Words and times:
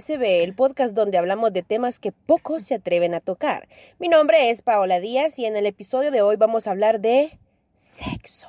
SB, 0.00 0.42
el 0.42 0.54
podcast 0.54 0.94
donde 0.94 1.16
hablamos 1.16 1.52
de 1.54 1.62
temas 1.62 1.98
que 1.98 2.12
pocos 2.12 2.62
se 2.62 2.74
atreven 2.74 3.14
a 3.14 3.20
tocar. 3.20 3.66
Mi 3.98 4.08
nombre 4.08 4.50
es 4.50 4.60
Paola 4.60 5.00
Díaz 5.00 5.38
y 5.38 5.46
en 5.46 5.56
el 5.56 5.64
episodio 5.64 6.10
de 6.10 6.20
hoy 6.20 6.36
vamos 6.36 6.66
a 6.66 6.72
hablar 6.72 7.00
de 7.00 7.38
sexo. 7.76 8.46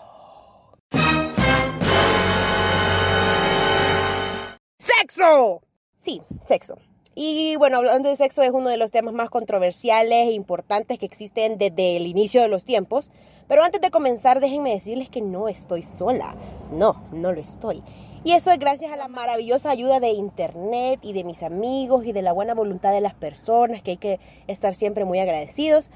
¡Sexo! 4.78 5.62
Sí, 5.96 6.22
sexo. 6.46 6.78
Y 7.16 7.56
bueno, 7.56 7.78
hablando 7.78 8.10
de 8.10 8.18
sexo 8.18 8.42
es 8.42 8.52
uno 8.52 8.70
de 8.70 8.78
los 8.78 8.92
temas 8.92 9.14
más 9.14 9.30
controversiales 9.30 10.28
e 10.28 10.34
importantes 10.34 11.00
que 11.00 11.06
existen 11.06 11.58
desde 11.58 11.96
el 11.96 12.08
inicio 12.08 12.42
de 12.42 12.50
los 12.50 12.66
tiempos. 12.66 13.10
Pero 13.48 13.64
antes 13.64 13.80
de 13.80 13.90
comenzar, 13.90 14.42
déjenme 14.42 14.74
decirles 14.74 15.10
que 15.10 15.22
no 15.22 15.48
estoy 15.48 15.82
sola. 15.82 16.36
No, 16.72 17.08
no 17.14 17.32
lo 17.32 17.40
estoy. 17.40 17.82
Y 18.28 18.34
eso 18.34 18.52
es 18.52 18.60
gracias 18.60 18.92
a 18.92 18.98
la 18.98 19.08
maravillosa 19.08 19.72
ayuda 19.72 20.02
de 20.02 20.10
internet 20.10 21.00
y 21.02 21.14
de 21.14 21.24
mis 21.24 21.44
amigos 21.44 22.06
y 22.06 22.12
de 22.12 22.22
la 22.22 22.34
buena 22.34 22.54
voluntad 22.54 22.92
de 22.92 23.00
las 23.00 23.14
personas, 23.14 23.82
que 23.82 23.92
hay 23.92 23.98
que 23.98 24.20
estar 24.48 24.76
siempre 24.76 25.06
muy 25.06 25.20
agradecidos. 25.20 25.90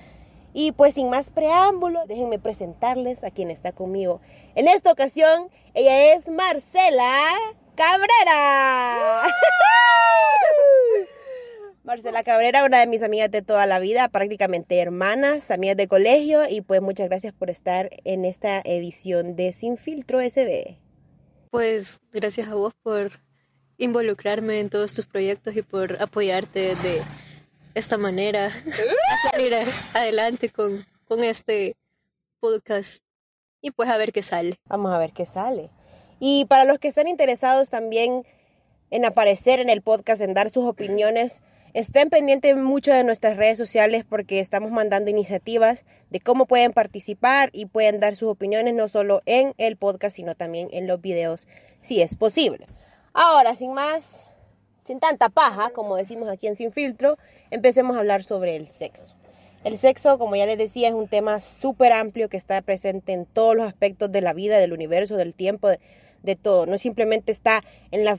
Y 0.53 0.71
pues 0.71 0.93
sin 0.93 1.09
más 1.09 1.29
preámbulo, 1.29 2.05
déjenme 2.07 2.39
presentarles 2.39 3.25
a 3.25 3.31
quien 3.31 3.51
está 3.51 3.73
conmigo. 3.73 4.21
En 4.55 4.69
esta 4.69 4.93
ocasión, 4.93 5.49
ella 5.73 6.13
es 6.13 6.29
Marcela 6.29 7.33
Cabrera. 7.75 9.23
Marcela 11.83 12.23
Cabrera, 12.23 12.63
una 12.63 12.79
de 12.79 12.87
mis 12.87 13.03
amigas 13.03 13.29
de 13.29 13.41
toda 13.41 13.65
la 13.65 13.79
vida, 13.79 14.07
prácticamente 14.07 14.79
hermanas, 14.79 15.51
amigas 15.51 15.75
de 15.75 15.89
colegio, 15.89 16.47
y 16.47 16.61
pues 16.61 16.81
muchas 16.81 17.09
gracias 17.09 17.33
por 17.33 17.49
estar 17.49 17.89
en 18.05 18.23
esta 18.23 18.61
edición 18.63 19.35
de 19.35 19.51
Sin 19.51 19.75
Filtro 19.75 20.21
SB. 20.21 20.80
Pues 21.51 21.99
gracias 22.13 22.47
a 22.47 22.55
vos 22.55 22.73
por 22.81 23.11
involucrarme 23.77 24.61
en 24.61 24.69
todos 24.69 24.95
tus 24.95 25.05
proyectos 25.05 25.53
y 25.53 25.61
por 25.61 26.01
apoyarte 26.01 26.75
de 26.75 27.01
esta 27.73 27.97
manera 27.97 28.45
a 28.47 29.31
salir 29.31 29.53
adelante 29.93 30.49
con, 30.49 30.81
con 31.09 31.25
este 31.25 31.75
podcast. 32.39 33.03
Y 33.61 33.71
pues 33.71 33.89
a 33.89 33.97
ver 33.97 34.13
qué 34.13 34.21
sale. 34.21 34.55
Vamos 34.65 34.93
a 34.93 34.97
ver 34.97 35.11
qué 35.11 35.25
sale. 35.25 35.69
Y 36.21 36.45
para 36.45 36.63
los 36.63 36.79
que 36.79 36.87
están 36.87 37.09
interesados 37.09 37.69
también 37.69 38.25
en 38.89 39.03
aparecer 39.03 39.59
en 39.59 39.69
el 39.69 39.81
podcast, 39.81 40.21
en 40.21 40.33
dar 40.33 40.51
sus 40.51 40.63
opiniones, 40.63 41.41
estén 41.73 42.09
pendientes 42.09 42.55
mucho 42.55 42.91
de 42.93 43.03
nuestras 43.03 43.37
redes 43.37 43.57
sociales 43.57 44.03
porque 44.07 44.39
estamos 44.39 44.71
mandando 44.71 45.09
iniciativas 45.09 45.85
de 46.09 46.19
cómo 46.19 46.45
pueden 46.45 46.73
participar 46.73 47.49
y 47.53 47.65
pueden 47.65 47.99
dar 47.99 48.15
sus 48.15 48.29
opiniones 48.29 48.73
no 48.73 48.87
solo 48.87 49.21
en 49.25 49.53
el 49.57 49.77
podcast, 49.77 50.15
sino 50.15 50.35
también 50.35 50.69
en 50.71 50.87
los 50.87 51.01
videos, 51.01 51.47
si 51.81 52.01
es 52.01 52.15
posible. 52.15 52.67
Ahora, 53.13 53.55
sin 53.55 53.73
más, 53.73 54.29
sin 54.85 54.99
tanta 54.99 55.29
paja, 55.29 55.71
como 55.71 55.95
decimos 55.95 56.29
aquí 56.29 56.47
en 56.47 56.55
Sin 56.55 56.71
Filtro, 56.71 57.17
empecemos 57.49 57.95
a 57.95 57.99
hablar 57.99 58.23
sobre 58.23 58.55
el 58.55 58.67
sexo. 58.67 59.15
El 59.63 59.77
sexo, 59.77 60.17
como 60.17 60.35
ya 60.35 60.45
les 60.45 60.57
decía, 60.57 60.87
es 60.87 60.95
un 60.95 61.07
tema 61.07 61.39
súper 61.39 61.93
amplio 61.93 62.29
que 62.29 62.37
está 62.37 62.61
presente 62.61 63.13
en 63.13 63.25
todos 63.25 63.55
los 63.55 63.67
aspectos 63.67 64.11
de 64.11 64.21
la 64.21 64.33
vida, 64.33 64.57
del 64.57 64.73
universo, 64.73 65.17
del 65.17 65.35
tiempo, 65.35 65.69
de, 65.69 65.79
de 66.23 66.35
todo. 66.35 66.65
No 66.65 66.77
simplemente 66.77 67.31
está 67.31 67.63
en 67.91 68.05
la 68.05 68.17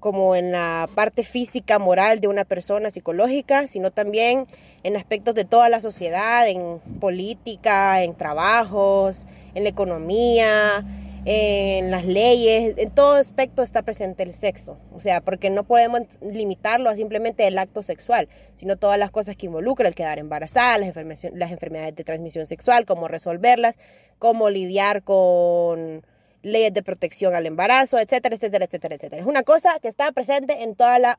como 0.00 0.36
en 0.36 0.52
la 0.52 0.88
parte 0.94 1.24
física, 1.24 1.78
moral 1.78 2.20
de 2.20 2.28
una 2.28 2.44
persona 2.44 2.90
psicológica, 2.90 3.66
sino 3.66 3.90
también 3.90 4.46
en 4.82 4.96
aspectos 4.96 5.34
de 5.34 5.44
toda 5.44 5.68
la 5.68 5.80
sociedad, 5.80 6.48
en 6.48 6.80
política, 7.00 8.02
en 8.02 8.14
trabajos, 8.14 9.26
en 9.54 9.64
la 9.64 9.70
economía, 9.70 10.84
en 11.24 11.90
las 11.90 12.04
leyes, 12.04 12.74
en 12.78 12.90
todo 12.90 13.14
aspecto 13.14 13.64
está 13.64 13.82
presente 13.82 14.22
el 14.22 14.32
sexo. 14.32 14.78
O 14.94 15.00
sea, 15.00 15.20
porque 15.20 15.50
no 15.50 15.64
podemos 15.64 16.02
limitarlo 16.20 16.88
a 16.88 16.94
simplemente 16.94 17.46
el 17.48 17.58
acto 17.58 17.82
sexual, 17.82 18.28
sino 18.54 18.76
todas 18.76 18.98
las 18.98 19.10
cosas 19.10 19.36
que 19.36 19.46
involucra 19.46 19.88
el 19.88 19.96
quedar 19.96 20.20
embarazada, 20.20 20.78
las, 20.78 20.94
las 21.32 21.50
enfermedades 21.50 21.96
de 21.96 22.04
transmisión 22.04 22.46
sexual, 22.46 22.86
cómo 22.86 23.08
resolverlas, 23.08 23.74
cómo 24.20 24.50
lidiar 24.50 25.02
con 25.02 26.06
leyes 26.42 26.72
de 26.72 26.82
protección 26.82 27.34
al 27.34 27.46
embarazo, 27.46 27.98
etcétera, 27.98 28.34
etcétera, 28.34 28.64
etcétera, 28.64 28.94
etcétera. 28.94 29.22
Es 29.22 29.28
una 29.28 29.42
cosa 29.42 29.78
que 29.80 29.88
está 29.88 30.12
presente 30.12 30.62
en 30.62 30.74
toda 30.74 30.98
la 30.98 31.18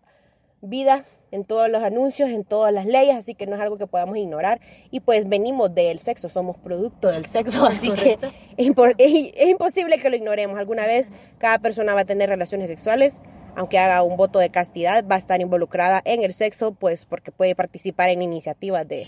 vida, 0.61 1.05
en 1.31 1.43
todos 1.43 1.69
los 1.69 1.83
anuncios, 1.83 2.29
en 2.29 2.43
todas 2.43 2.73
las 2.73 2.85
leyes, 2.85 3.15
así 3.15 3.35
que 3.35 3.45
no 3.45 3.55
es 3.55 3.61
algo 3.61 3.77
que 3.77 3.87
podamos 3.87 4.17
ignorar. 4.17 4.61
Y 4.91 5.01
pues 5.01 5.27
venimos 5.27 5.73
del 5.73 5.99
sexo, 5.99 6.29
somos 6.29 6.57
producto 6.57 7.09
del 7.09 7.25
sexo, 7.25 7.65
así 7.67 7.89
correcto. 7.89 8.29
que 8.57 8.63
es, 8.97 9.33
es 9.35 9.49
imposible 9.49 9.99
que 9.99 10.09
lo 10.09 10.15
ignoremos. 10.15 10.57
Alguna 10.57 10.85
vez 10.85 11.11
cada 11.37 11.59
persona 11.59 11.93
va 11.93 12.01
a 12.01 12.05
tener 12.05 12.29
relaciones 12.29 12.69
sexuales, 12.69 13.19
aunque 13.55 13.79
haga 13.79 14.03
un 14.03 14.17
voto 14.17 14.39
de 14.39 14.49
castidad, 14.49 15.05
va 15.05 15.15
a 15.15 15.19
estar 15.19 15.41
involucrada 15.41 16.01
en 16.05 16.23
el 16.23 16.33
sexo, 16.33 16.73
pues 16.73 17.05
porque 17.05 17.31
puede 17.31 17.55
participar 17.55 18.09
en 18.09 18.21
iniciativas 18.21 18.87
de... 18.87 19.07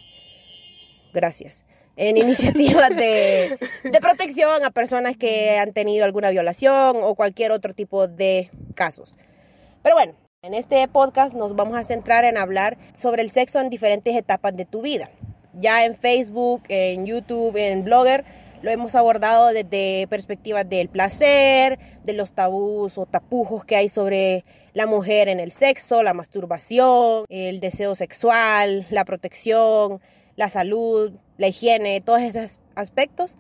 Gracias 1.12 1.64
en 2.00 2.16
iniciativas 2.16 2.90
de, 2.96 3.60
de 3.84 4.00
protección 4.00 4.64
a 4.64 4.72
personas 4.72 5.18
que 5.18 5.58
han 5.58 5.74
tenido 5.74 6.06
alguna 6.06 6.30
violación 6.30 6.98
o 7.02 7.14
cualquier 7.14 7.52
otro 7.52 7.74
tipo 7.74 8.08
de 8.08 8.50
casos. 8.74 9.16
Pero 9.84 9.96
bueno, 9.96 10.14
en 10.42 10.54
este 10.54 10.88
podcast 10.88 11.34
nos 11.34 11.58
vamos 11.58 11.78
a 11.78 11.84
centrar 11.84 12.24
en 12.24 12.38
hablar 12.38 12.78
sobre 12.94 13.22
el 13.22 13.30
sexo 13.30 13.60
en 13.60 13.70
diferentes 13.70 14.16
etapas 14.16 14.56
de 14.56 14.64
tu 14.64 14.82
vida. 14.82 15.10
Ya 15.54 15.84
en 15.84 15.94
Facebook, 15.94 16.64
en 16.70 17.06
YouTube, 17.06 17.58
en 17.58 17.84
Blogger, 17.84 18.24
lo 18.62 18.72
hemos 18.72 18.96
abordado 18.96 19.48
desde 19.48 20.08
perspectivas 20.10 20.68
del 20.70 20.88
placer, 20.88 21.80
de 22.06 22.14
los 22.14 22.32
tabús 22.32 22.98
o 22.98 23.08
tapujos 23.08 23.66
que 23.66 23.76
hay 23.76 23.90
sobre 23.90 24.46
la 24.74 24.86
mujer 24.86 25.28
en 25.28 25.42
el 25.42 25.52
sexo, 25.52 26.04
la 26.04 26.14
masturbación, 26.14 27.26
el 27.28 27.60
deseo 27.60 27.96
sexual, 27.96 28.88
la 28.90 29.04
protección, 29.04 30.00
la 30.40 30.48
salud, 30.48 31.12
la 31.38 31.50
higiene, 31.50 32.00
todos 32.00 32.22
esos 32.22 32.60
aspectos. 32.74 33.36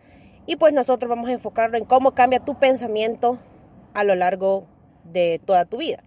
Y 0.46 0.58
pues 0.58 0.74
nosotros 0.74 1.08
vamos 1.08 1.30
a 1.30 1.32
enfocarlo 1.32 1.78
en 1.78 1.86
cómo 1.86 2.14
cambia 2.14 2.42
tu 2.42 2.60
pensamiento 2.60 3.40
a 3.94 4.04
lo 4.04 4.16
largo 4.16 4.68
de 5.06 5.40
toda 5.46 5.64
tu 5.64 5.78
vida. 5.78 6.04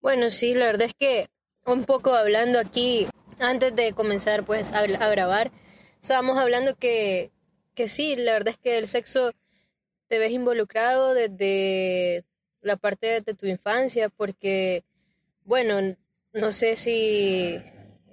Bueno, 0.00 0.30
sí, 0.30 0.54
la 0.54 0.64
verdad 0.64 0.86
es 0.86 0.94
que 0.94 1.26
un 1.66 1.84
poco 1.84 2.14
hablando 2.14 2.58
aquí, 2.58 3.08
antes 3.38 3.76
de 3.76 3.92
comenzar 3.92 4.42
pues 4.44 4.72
a, 4.72 4.86
grabar, 4.86 5.52
estábamos 6.00 6.38
hablando 6.38 6.74
que, 6.74 7.30
que 7.74 7.88
sí, 7.88 8.16
la 8.16 8.32
verdad 8.32 8.54
es 8.54 8.58
que 8.58 8.78
el 8.78 8.86
sexo 8.86 9.32
te 10.08 10.18
ves 10.18 10.32
involucrado 10.32 11.12
desde 11.12 12.24
la 12.62 12.76
parte 12.76 13.20
de 13.20 13.34
tu 13.34 13.44
infancia, 13.44 14.08
porque, 14.08 14.82
bueno, 15.44 15.94
no 16.32 16.52
sé 16.52 16.74
si 16.74 17.60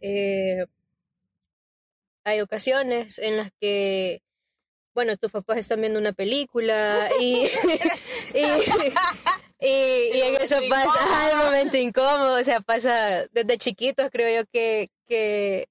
eh, 0.01 0.65
hay 2.23 2.41
ocasiones 2.41 3.19
en 3.19 3.37
las 3.37 3.51
que, 3.59 4.21
bueno, 4.93 5.15
tus 5.17 5.31
papás 5.31 5.57
están 5.57 5.81
viendo 5.81 5.99
una 5.99 6.13
película 6.13 7.09
y, 7.19 7.45
y, 8.33 8.45
y, 9.59 9.67
y 10.13 10.21
en 10.21 10.41
eso 10.41 10.57
pasa, 10.69 10.91
ah, 10.99 11.29
el 11.31 11.37
momento 11.37 11.77
incómodo, 11.77 12.39
o 12.39 12.43
sea, 12.43 12.59
pasa 12.61 13.25
desde 13.31 13.57
chiquitos, 13.57 14.09
creo 14.11 14.41
yo 14.41 14.49
que, 14.51 14.89
que, 15.07 15.67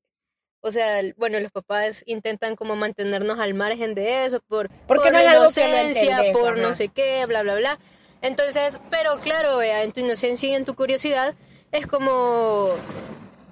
o 0.61 0.71
sea, 0.71 1.03
bueno, 1.17 1.41
los 1.41 1.51
papás 1.51 2.05
intentan 2.07 2.57
como 2.57 2.77
mantenernos 2.77 3.39
al 3.41 3.55
margen 3.55 3.95
de 3.95 4.25
eso 4.25 4.41
por, 4.47 4.69
Porque 4.87 5.05
por 5.05 5.13
no 5.13 5.19
la 5.19 5.33
no 5.33 5.39
inocencia, 5.41 6.19
entendés, 6.19 6.33
por 6.33 6.53
ajá. 6.55 6.63
no 6.63 6.73
sé 6.73 6.89
qué, 6.89 7.27
bla, 7.27 7.43
bla, 7.43 7.57
bla. 7.57 7.79
Entonces, 8.23 8.81
pero 8.89 9.19
claro, 9.19 9.57
vea, 9.57 9.83
en 9.83 9.91
tu 9.91 10.01
inocencia 10.01 10.49
y 10.49 10.55
en 10.55 10.65
tu 10.65 10.77
curiosidad, 10.77 11.35
es 11.73 11.87
como 11.89 12.69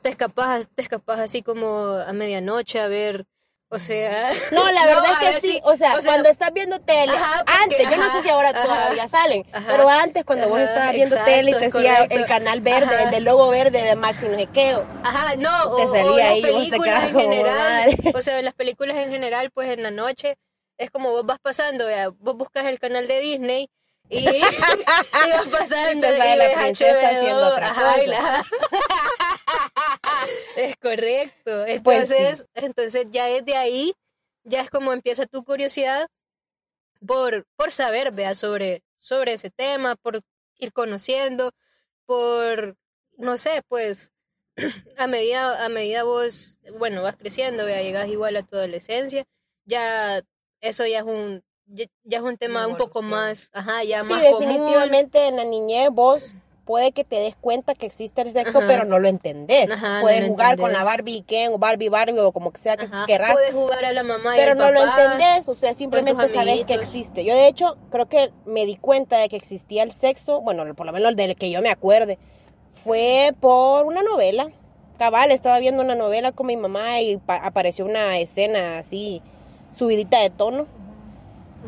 te 0.01 0.09
escapas, 0.09 0.69
te 0.75 0.83
escapas 0.83 1.21
así 1.21 1.43
como 1.43 1.69
a 2.07 2.13
medianoche 2.13 2.81
a 2.81 2.89
ver 2.89 3.27
O 3.73 3.79
sea. 3.79 4.33
No, 4.51 4.69
la 4.73 4.85
verdad 4.87 5.13
es 5.13 5.19
que 5.19 5.25
ver 5.27 5.41
sí. 5.41 5.61
O 5.63 5.77
sea, 5.77 5.95
cuando 6.05 6.29
estás 6.29 6.53
viendo 6.53 6.81
tele, 6.81 7.13
Ajá, 7.13 7.45
porque- 7.45 7.63
antes, 7.63 7.91
yo 7.91 7.97
no 7.99 8.11
sé 8.11 8.23
si 8.23 8.29
ahora 8.29 8.49
ajá, 8.51 8.63
todavía 8.63 9.07
salen, 9.09 9.47
pero 9.67 9.89
antes 9.89 10.25
cuando 10.25 10.49
vos 10.49 10.59
estabas 10.59 10.93
viendo 10.93 11.15
exacto, 11.15 11.31
tele 11.33 11.51
y 11.53 11.55
te 11.55 11.61
decía 11.61 12.05
el 12.11 12.27
canal 12.27 12.61
verde, 12.63 13.05
el 13.05 13.11
del 13.11 13.25
logo 13.25 13.49
verde 13.51 13.81
de 13.83 13.95
Maxi 13.95 14.27
no 14.27 14.37
sé 14.37 14.47
qué. 14.49 14.75
o- 14.75 14.85
Ajá, 15.05 15.37
no, 15.37 15.77
Te 15.77 15.83
o, 15.85 15.89
salía 15.93 16.11
o 16.11 16.17
las 16.17 16.31
ahí, 16.31 16.43
películas 16.43 17.05
en 17.11 17.21
general, 17.21 17.57
madre. 17.97 18.13
o 18.15 18.23
sea, 18.23 18.43
las 18.43 18.55
películas 18.55 18.97
en 18.97 19.11
general, 19.11 19.51
pues 19.55 19.69
en 19.71 19.83
la 19.85 19.93
noche, 19.93 20.37
es 20.77 20.91
como 20.91 21.11
vos 21.11 21.25
vas 21.25 21.39
pasando, 21.41 21.87
vea, 21.87 22.09
vos 22.09 22.37
buscas 22.37 22.67
el 22.67 22.79
canal 22.81 23.07
de 23.07 23.21
Disney 23.21 23.69
y, 24.09 24.19
y 24.29 24.41
vas 24.41 25.47
pasando 25.53 26.09
Y 26.09 26.11
y, 26.11 26.19
ves 26.39 26.57
HBO, 26.57 27.07
haciendo 27.07 27.47
otra 27.47 27.71
ajá, 27.71 28.03
y 28.03 28.07
la- 28.09 28.45
es 30.57 30.77
correcto, 30.77 31.65
Pues 31.83 32.09
sí. 32.09 32.15
entonces, 32.17 32.47
entonces 32.55 33.07
ya 33.11 33.27
desde 33.27 33.57
ahí, 33.57 33.93
ya 34.45 34.61
es 34.63 34.71
como 34.71 34.93
empieza 34.93 35.27
tu 35.27 35.45
curiosidad 35.45 36.09
por, 37.07 37.47
por 37.57 37.73
saber, 37.73 38.13
vea, 38.13 38.35
sobre, 38.35 38.83
sobre 38.97 39.33
ese 39.33 39.51
tema, 39.51 39.97
por 39.97 40.21
ir 40.59 40.73
conociendo, 40.73 41.53
por, 42.07 42.77
no 43.17 43.39
sé, 43.39 43.63
pues, 43.69 44.13
a 44.99 45.07
medida, 45.07 45.65
a 45.65 45.69
medida 45.69 46.03
vos, 46.03 46.59
bueno, 46.79 47.03
vas 47.03 47.17
creciendo, 47.17 47.65
vea, 47.65 47.83
llegas 47.83 48.09
igual 48.09 48.37
a 48.37 48.43
tu 48.43 48.57
adolescencia, 48.57 49.25
ya, 49.65 50.23
eso 50.61 50.87
ya 50.87 50.99
es 50.99 51.05
un, 51.05 51.43
ya, 51.67 51.87
ya 52.03 52.19
es 52.19 52.25
un 52.25 52.37
tema 52.37 52.67
un 52.67 52.77
poco 52.77 53.01
más, 53.01 53.51
ajá, 53.55 53.83
ya 53.85 54.03
Sí, 54.03 54.11
más 54.11 54.23
definitivamente 54.23 55.27
en 55.29 55.37
la 55.37 55.45
niñez 55.45 55.89
vos 55.91 56.35
puede 56.71 56.93
que 56.93 57.03
te 57.03 57.17
des 57.17 57.35
cuenta 57.35 57.75
que 57.75 57.85
existe 57.85 58.23
el 58.23 58.33
sexo, 58.33 58.59
Ajá. 58.59 58.69
pero 58.69 58.85
no 58.85 59.01
lo 59.01 59.09
entendés. 59.09 59.73
Ajá, 59.73 59.97
no 59.97 60.03
Puedes 60.03 60.21
lo 60.21 60.27
jugar 60.29 60.57
con 60.57 60.73
la. 60.73 60.85
Barbie 60.85 61.23
Ken 61.23 61.53
o 61.53 61.59
Barbie 61.59 61.89
Barbie 61.89 62.17
o 62.21 62.31
como 62.31 62.53
que 62.53 62.61
sea 62.61 62.77
que. 62.77 62.85
Ajá, 62.85 63.07
querrás. 63.07 63.33
Puedes 63.33 63.53
jugar 63.53 63.85
a 63.85 63.93
la 63.93 64.05
mamá 64.05 64.37
y 64.37 64.39
pero 64.39 64.53
al 64.53 64.59
no 64.59 64.71
lo 64.71 64.81
entendés, 64.85 65.49
o 65.49 65.55
sea, 65.55 65.75
simplemente 65.75 66.29
sabes 66.29 66.65
que 66.65 66.75
existe. 66.75 67.25
Yo 67.25 67.35
de 67.35 67.49
hecho 67.49 67.77
creo 67.91 68.09
que 68.09 68.31
me 68.47 68.67
di 68.67 68.77
cuenta 68.77 69.19
de 69.19 69.29
que 69.29 69.35
existía 69.35 69.83
el 69.83 69.91
sexo, 69.91 70.41
bueno, 70.43 70.63
por 70.77 70.87
lo 70.87 70.93
menos 70.93 71.17
del 71.17 71.35
que 71.35 71.51
yo 71.51 71.61
me 71.61 71.71
acuerde, 71.71 72.19
fue 72.85 73.35
por 73.41 73.85
una 73.87 74.03
novela. 74.03 74.49
Cabal, 74.97 75.33
estaba 75.33 75.59
viendo 75.59 75.83
una 75.83 75.97
novela 75.97 76.31
con 76.31 76.47
mi 76.47 76.57
mamá 76.57 77.01
y 77.01 77.17
pa- 77.17 77.45
apareció 77.45 77.85
una 77.85 78.19
escena 78.19 78.79
así 78.79 79.23
subidita 79.73 80.21
de 80.21 80.31
tono. 80.31 80.67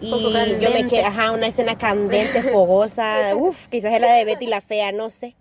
Un 0.00 0.06
Y 0.06 0.10
poco 0.10 0.22
yo 0.22 0.30
me 0.30 0.38
candente. 0.46 0.86
quedé, 0.86 1.04
ajá, 1.04 1.30
una 1.32 1.46
escena 1.46 1.76
candente, 1.78 2.42
fogosa, 2.52 3.34
uf, 3.36 3.66
quizás 3.68 3.92
era 3.92 4.12
de 4.14 4.24
Betty 4.24 4.46
la 4.46 4.60
Fea, 4.60 4.92
no 4.92 5.10
sé. 5.10 5.36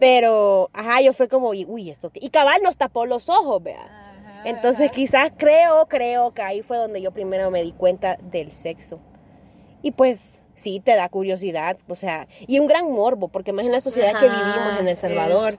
Pero, 0.00 0.70
ajá, 0.72 1.00
yo 1.02 1.12
fue 1.12 1.28
como, 1.28 1.48
uy, 1.50 1.90
esto 1.90 2.10
qué? 2.10 2.20
Y 2.22 2.30
cabal 2.30 2.62
nos 2.62 2.76
tapó 2.76 3.04
los 3.06 3.28
ojos, 3.28 3.62
vea. 3.62 4.04
Entonces 4.44 4.90
quizás 4.92 5.30
creo, 5.36 5.86
creo 5.88 6.32
que 6.32 6.42
ahí 6.42 6.62
fue 6.62 6.78
donde 6.78 7.02
yo 7.02 7.10
primero 7.10 7.50
me 7.50 7.62
di 7.62 7.72
cuenta 7.72 8.16
del 8.22 8.52
sexo. 8.52 9.00
Y 9.82 9.90
pues 9.90 10.42
sí, 10.54 10.80
te 10.80 10.94
da 10.96 11.08
curiosidad, 11.08 11.76
o 11.88 11.94
sea, 11.94 12.28
y 12.46 12.58
un 12.60 12.66
gran 12.66 12.90
morbo, 12.90 13.28
porque 13.28 13.52
más 13.52 13.66
en 13.66 13.72
la 13.72 13.80
sociedad 13.80 14.18
que 14.18 14.26
Ajá, 14.26 14.38
vivimos 14.44 14.80
en 14.80 14.86
El 14.88 14.92
es- 14.94 14.98
Salvador. 15.00 15.58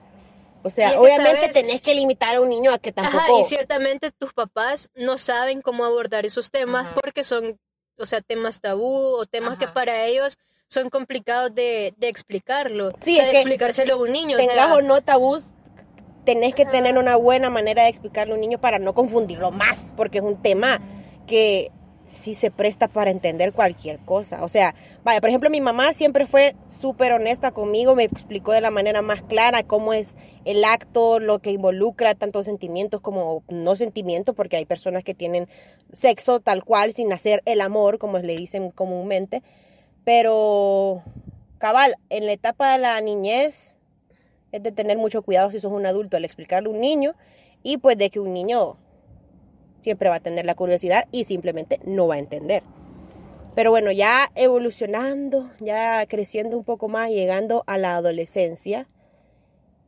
O 0.62 0.68
Y 0.68 0.70
sea, 0.72 0.88
es 0.88 0.92
que 0.92 0.98
obviamente 0.98 1.48
tenés 1.48 1.80
que 1.80 1.94
limitar 1.94 2.34
a 2.36 2.40
un 2.42 2.48
niño 2.50 2.70
a 2.72 2.78
que 2.78 2.92
tampoco... 2.92 3.16
Ajá, 3.18 3.32
y 3.40 3.44
ciertamente 3.44 4.10
tus 4.10 4.34
papás 4.34 4.90
no 4.94 5.16
saben 5.16 5.62
cómo 5.62 5.84
abordar 5.84 6.26
esos 6.26 6.50
temas 6.50 6.86
Ajá. 6.86 6.94
porque 7.00 7.24
son, 7.24 7.58
o 8.00 8.06
sea, 8.06 8.20
temas 8.20 8.60
tabú 8.60 9.14
o 9.16 9.24
temas 9.26 9.58
que 9.58 9.68
para 9.68 10.06
ellos 10.06 10.38
son 10.66 10.88
complicados 10.88 11.54
de, 11.54 11.94
de 11.98 12.08
explicarlo. 12.08 12.92
Sí, 13.00 13.14
o 13.14 13.16
sea, 13.16 13.26
de 13.26 13.32
explicárselo 13.32 13.94
a 13.94 13.96
un 13.96 14.12
niño. 14.12 14.36
o 14.36 14.40
tengas 14.40 14.54
sea, 14.54 14.74
o 14.74 14.82
no 14.82 15.02
tabús, 15.02 15.46
tenés 16.24 16.54
que 16.54 16.64
tener 16.64 16.96
una 16.96 17.16
buena 17.16 17.50
manera 17.50 17.82
de 17.82 17.88
explicarle 17.88 18.32
a 18.32 18.34
un 18.36 18.40
niño 18.40 18.60
para 18.60 18.78
no 18.78 18.94
confundirlo 18.94 19.50
más, 19.50 19.92
porque 19.96 20.18
es 20.18 20.24
un 20.24 20.40
tema 20.40 20.80
que 21.26 21.72
sí 22.10 22.34
se 22.34 22.50
presta 22.50 22.88
para 22.88 23.10
entender 23.10 23.52
cualquier 23.52 24.00
cosa. 24.00 24.44
O 24.44 24.48
sea, 24.48 24.74
vaya, 25.04 25.20
por 25.20 25.28
ejemplo, 25.28 25.48
mi 25.48 25.60
mamá 25.60 25.92
siempre 25.92 26.26
fue 26.26 26.54
súper 26.66 27.12
honesta 27.12 27.52
conmigo, 27.52 27.94
me 27.94 28.04
explicó 28.04 28.52
de 28.52 28.60
la 28.60 28.70
manera 28.70 29.00
más 29.00 29.22
clara 29.22 29.62
cómo 29.62 29.92
es 29.92 30.16
el 30.44 30.64
acto, 30.64 31.20
lo 31.20 31.38
que 31.38 31.52
involucra 31.52 32.14
tanto 32.14 32.42
sentimientos 32.42 33.00
como 33.00 33.44
no 33.48 33.76
sentimientos, 33.76 34.34
porque 34.34 34.56
hay 34.56 34.66
personas 34.66 35.04
que 35.04 35.14
tienen 35.14 35.48
sexo 35.92 36.40
tal 36.40 36.64
cual 36.64 36.92
sin 36.92 37.12
hacer 37.12 37.42
el 37.46 37.60
amor, 37.60 37.98
como 37.98 38.18
le 38.18 38.36
dicen 38.36 38.70
comúnmente. 38.70 39.42
Pero, 40.04 41.02
cabal, 41.58 41.96
en 42.08 42.26
la 42.26 42.32
etapa 42.32 42.72
de 42.72 42.78
la 42.78 43.00
niñez 43.00 43.76
es 44.50 44.62
de 44.62 44.72
tener 44.72 44.98
mucho 44.98 45.22
cuidado 45.22 45.52
si 45.52 45.60
sos 45.60 45.72
un 45.72 45.86
adulto 45.86 46.16
al 46.16 46.24
explicarle 46.24 46.68
a 46.68 46.72
un 46.72 46.80
niño 46.80 47.14
y 47.62 47.76
pues 47.76 47.96
de 47.96 48.10
que 48.10 48.18
un 48.18 48.32
niño 48.32 48.78
siempre 49.82 50.08
va 50.08 50.16
a 50.16 50.20
tener 50.20 50.44
la 50.44 50.54
curiosidad 50.54 51.06
y 51.12 51.24
simplemente 51.24 51.80
no 51.84 52.06
va 52.06 52.14
a 52.16 52.18
entender. 52.18 52.62
Pero 53.54 53.70
bueno, 53.70 53.90
ya 53.90 54.30
evolucionando, 54.36 55.50
ya 55.58 56.06
creciendo 56.06 56.56
un 56.56 56.64
poco 56.64 56.88
más, 56.88 57.10
llegando 57.10 57.64
a 57.66 57.78
la 57.78 57.96
adolescencia, 57.96 58.86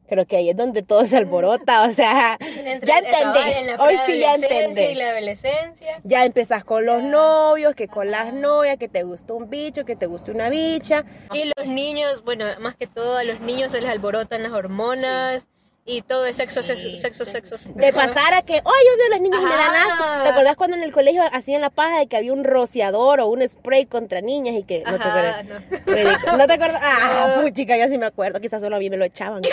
creo 0.09 0.27
que 0.27 0.37
ahí 0.37 0.51
es 0.51 0.57
donde 0.57 0.83
todo 0.83 1.07
se 1.07 1.17
alborota, 1.17 1.85
o 1.85 1.91
sea, 1.91 2.37
entre- 2.65 2.87
ya 2.87 2.99
entendés, 2.99 3.69
en 3.69 3.81
hoy 3.81 3.95
sí 4.05 4.19
ya 4.19 4.35
entendés. 4.35 4.91
Y 4.91 4.95
la 4.97 5.11
adolescencia. 5.11 6.01
Ya 6.05 6.25
empezás 6.25 6.65
con 6.65 6.85
los 6.85 7.03
novios, 7.03 7.75
que 7.75 7.89
con 7.89 8.11
las 8.11 8.35
novias, 8.35 8.77
que 8.79 8.89
te 8.89 9.05
gusta 9.05 9.33
un 9.33 9.49
bicho, 9.49 9.85
que 9.85 9.97
te 9.97 10.07
gusta 10.07 10.33
una 10.33 10.51
bicha. 10.51 11.05
Y 11.33 11.51
los 11.57 11.67
niños, 11.67 12.25
bueno, 12.25 12.45
más 12.61 12.75
que 12.77 12.87
todo 12.89 13.17
a 13.17 13.25
los 13.25 13.41
niños 13.41 13.73
se 13.73 13.81
les 13.81 13.89
alborotan 13.91 14.43
las 14.43 14.53
hormonas 14.53 15.49
y 15.85 16.03
todo 16.03 16.27
es 16.27 16.37
sexo, 16.37 16.63
sexo, 16.63 16.85
sexo, 16.97 17.25
sexo. 17.25 17.59
sexo. 17.59 17.79
De 17.79 17.93
pasar 17.93 18.33
a 18.35 18.43
que, 18.43 18.55
ay, 18.55 18.61
odio 18.63 19.05
a 19.07 19.11
los 19.11 19.21
niños 19.21 19.41
y 19.41 19.45
me 19.45 19.51
dan 19.51 19.75
Ajá. 19.75 19.85
asco. 19.93 20.23
¿Te 20.23 20.29
acordás 20.31 20.57
cuando 20.57 20.77
en 20.77 20.83
el 20.85 20.93
colegio 20.93 21.23
hacían 21.33 21.61
la 21.61 21.71
paja 21.71 21.99
de 21.99 22.07
que 22.07 22.17
había 22.17 22.33
un 22.33 22.45
rociador 22.45 23.21
o 23.21 23.27
un 23.27 23.47
spray 23.49 23.87
contra 23.87 24.21
niñas 24.21 24.55
y 24.57 24.63
que 24.63 24.85
no 24.85 24.97
te 24.99 25.05
Ajá, 25.09 25.41
acuerdas? 25.41 25.65
no. 26.29 26.37
¿No 26.39 26.47
te 26.47 26.53
acuerdas? 26.53 26.81
Ah, 26.85 27.35
No. 27.37 27.43
puchica, 27.43 27.77
yo 27.77 27.89
sí 27.89 27.99
me 27.99 28.07
acuerdo. 28.07 28.41
Quizás 28.41 28.61
solo 28.61 28.77
a 28.77 28.79
mí 28.79 28.89
me 28.91 28.97
lo 28.97 29.05
echaban. 29.05 29.43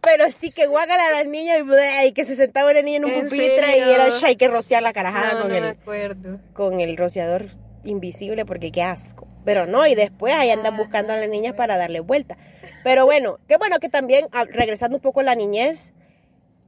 Pero 0.00 0.30
sí 0.30 0.50
que 0.50 0.66
guácala 0.66 1.06
a 1.06 1.10
las 1.12 1.26
niñas 1.26 1.58
y, 1.60 1.62
bleh, 1.62 2.06
y 2.08 2.12
que 2.12 2.24
se 2.24 2.36
sentaba 2.36 2.70
una 2.70 2.82
niña 2.82 2.98
en 2.98 3.04
un 3.06 3.10
¿En 3.12 3.24
pupitre 3.24 3.64
serio? 3.64 3.88
y 3.88 3.92
era 3.92 4.10
"Cha, 4.18 4.26
hay 4.26 4.36
que 4.36 4.48
rociar 4.48 4.82
la 4.82 4.92
carajada 4.92 5.34
No, 5.34 5.42
con 5.42 5.52
el 5.52 5.64
acuerdo. 5.64 6.38
con 6.52 6.80
el 6.80 6.96
rociador 6.96 7.46
invisible 7.84 8.44
porque 8.44 8.70
qué 8.72 8.82
asco. 8.82 9.26
Pero 9.44 9.66
no, 9.66 9.86
y 9.86 9.94
después 9.94 10.34
ahí 10.34 10.50
andan 10.50 10.76
buscando 10.76 11.12
a 11.12 11.16
las 11.16 11.28
niñas 11.28 11.54
para 11.54 11.76
darle 11.76 12.00
vuelta. 12.00 12.36
Pero 12.82 13.04
bueno, 13.04 13.38
qué 13.48 13.56
bueno 13.56 13.78
que 13.78 13.88
también, 13.88 14.26
ah, 14.32 14.44
regresando 14.44 14.96
un 14.96 15.02
poco 15.02 15.20
a 15.20 15.24
la 15.24 15.34
niñez, 15.34 15.92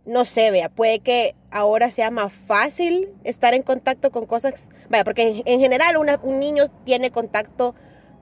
no 0.04 0.24
sé, 0.24 0.50
vea, 0.50 0.68
puede 0.68 1.00
que 1.00 1.34
ahora 1.50 1.90
sea 1.90 2.10
más 2.10 2.32
fácil 2.32 3.08
estar 3.24 3.54
en 3.54 3.62
contacto 3.62 4.10
con 4.10 4.26
cosas, 4.26 4.68
vaya, 4.88 5.04
porque 5.04 5.22
en, 5.22 5.42
en 5.46 5.60
general 5.60 5.96
un 5.96 6.40
niño 6.40 6.68
tiene 6.84 7.10
contacto 7.10 7.74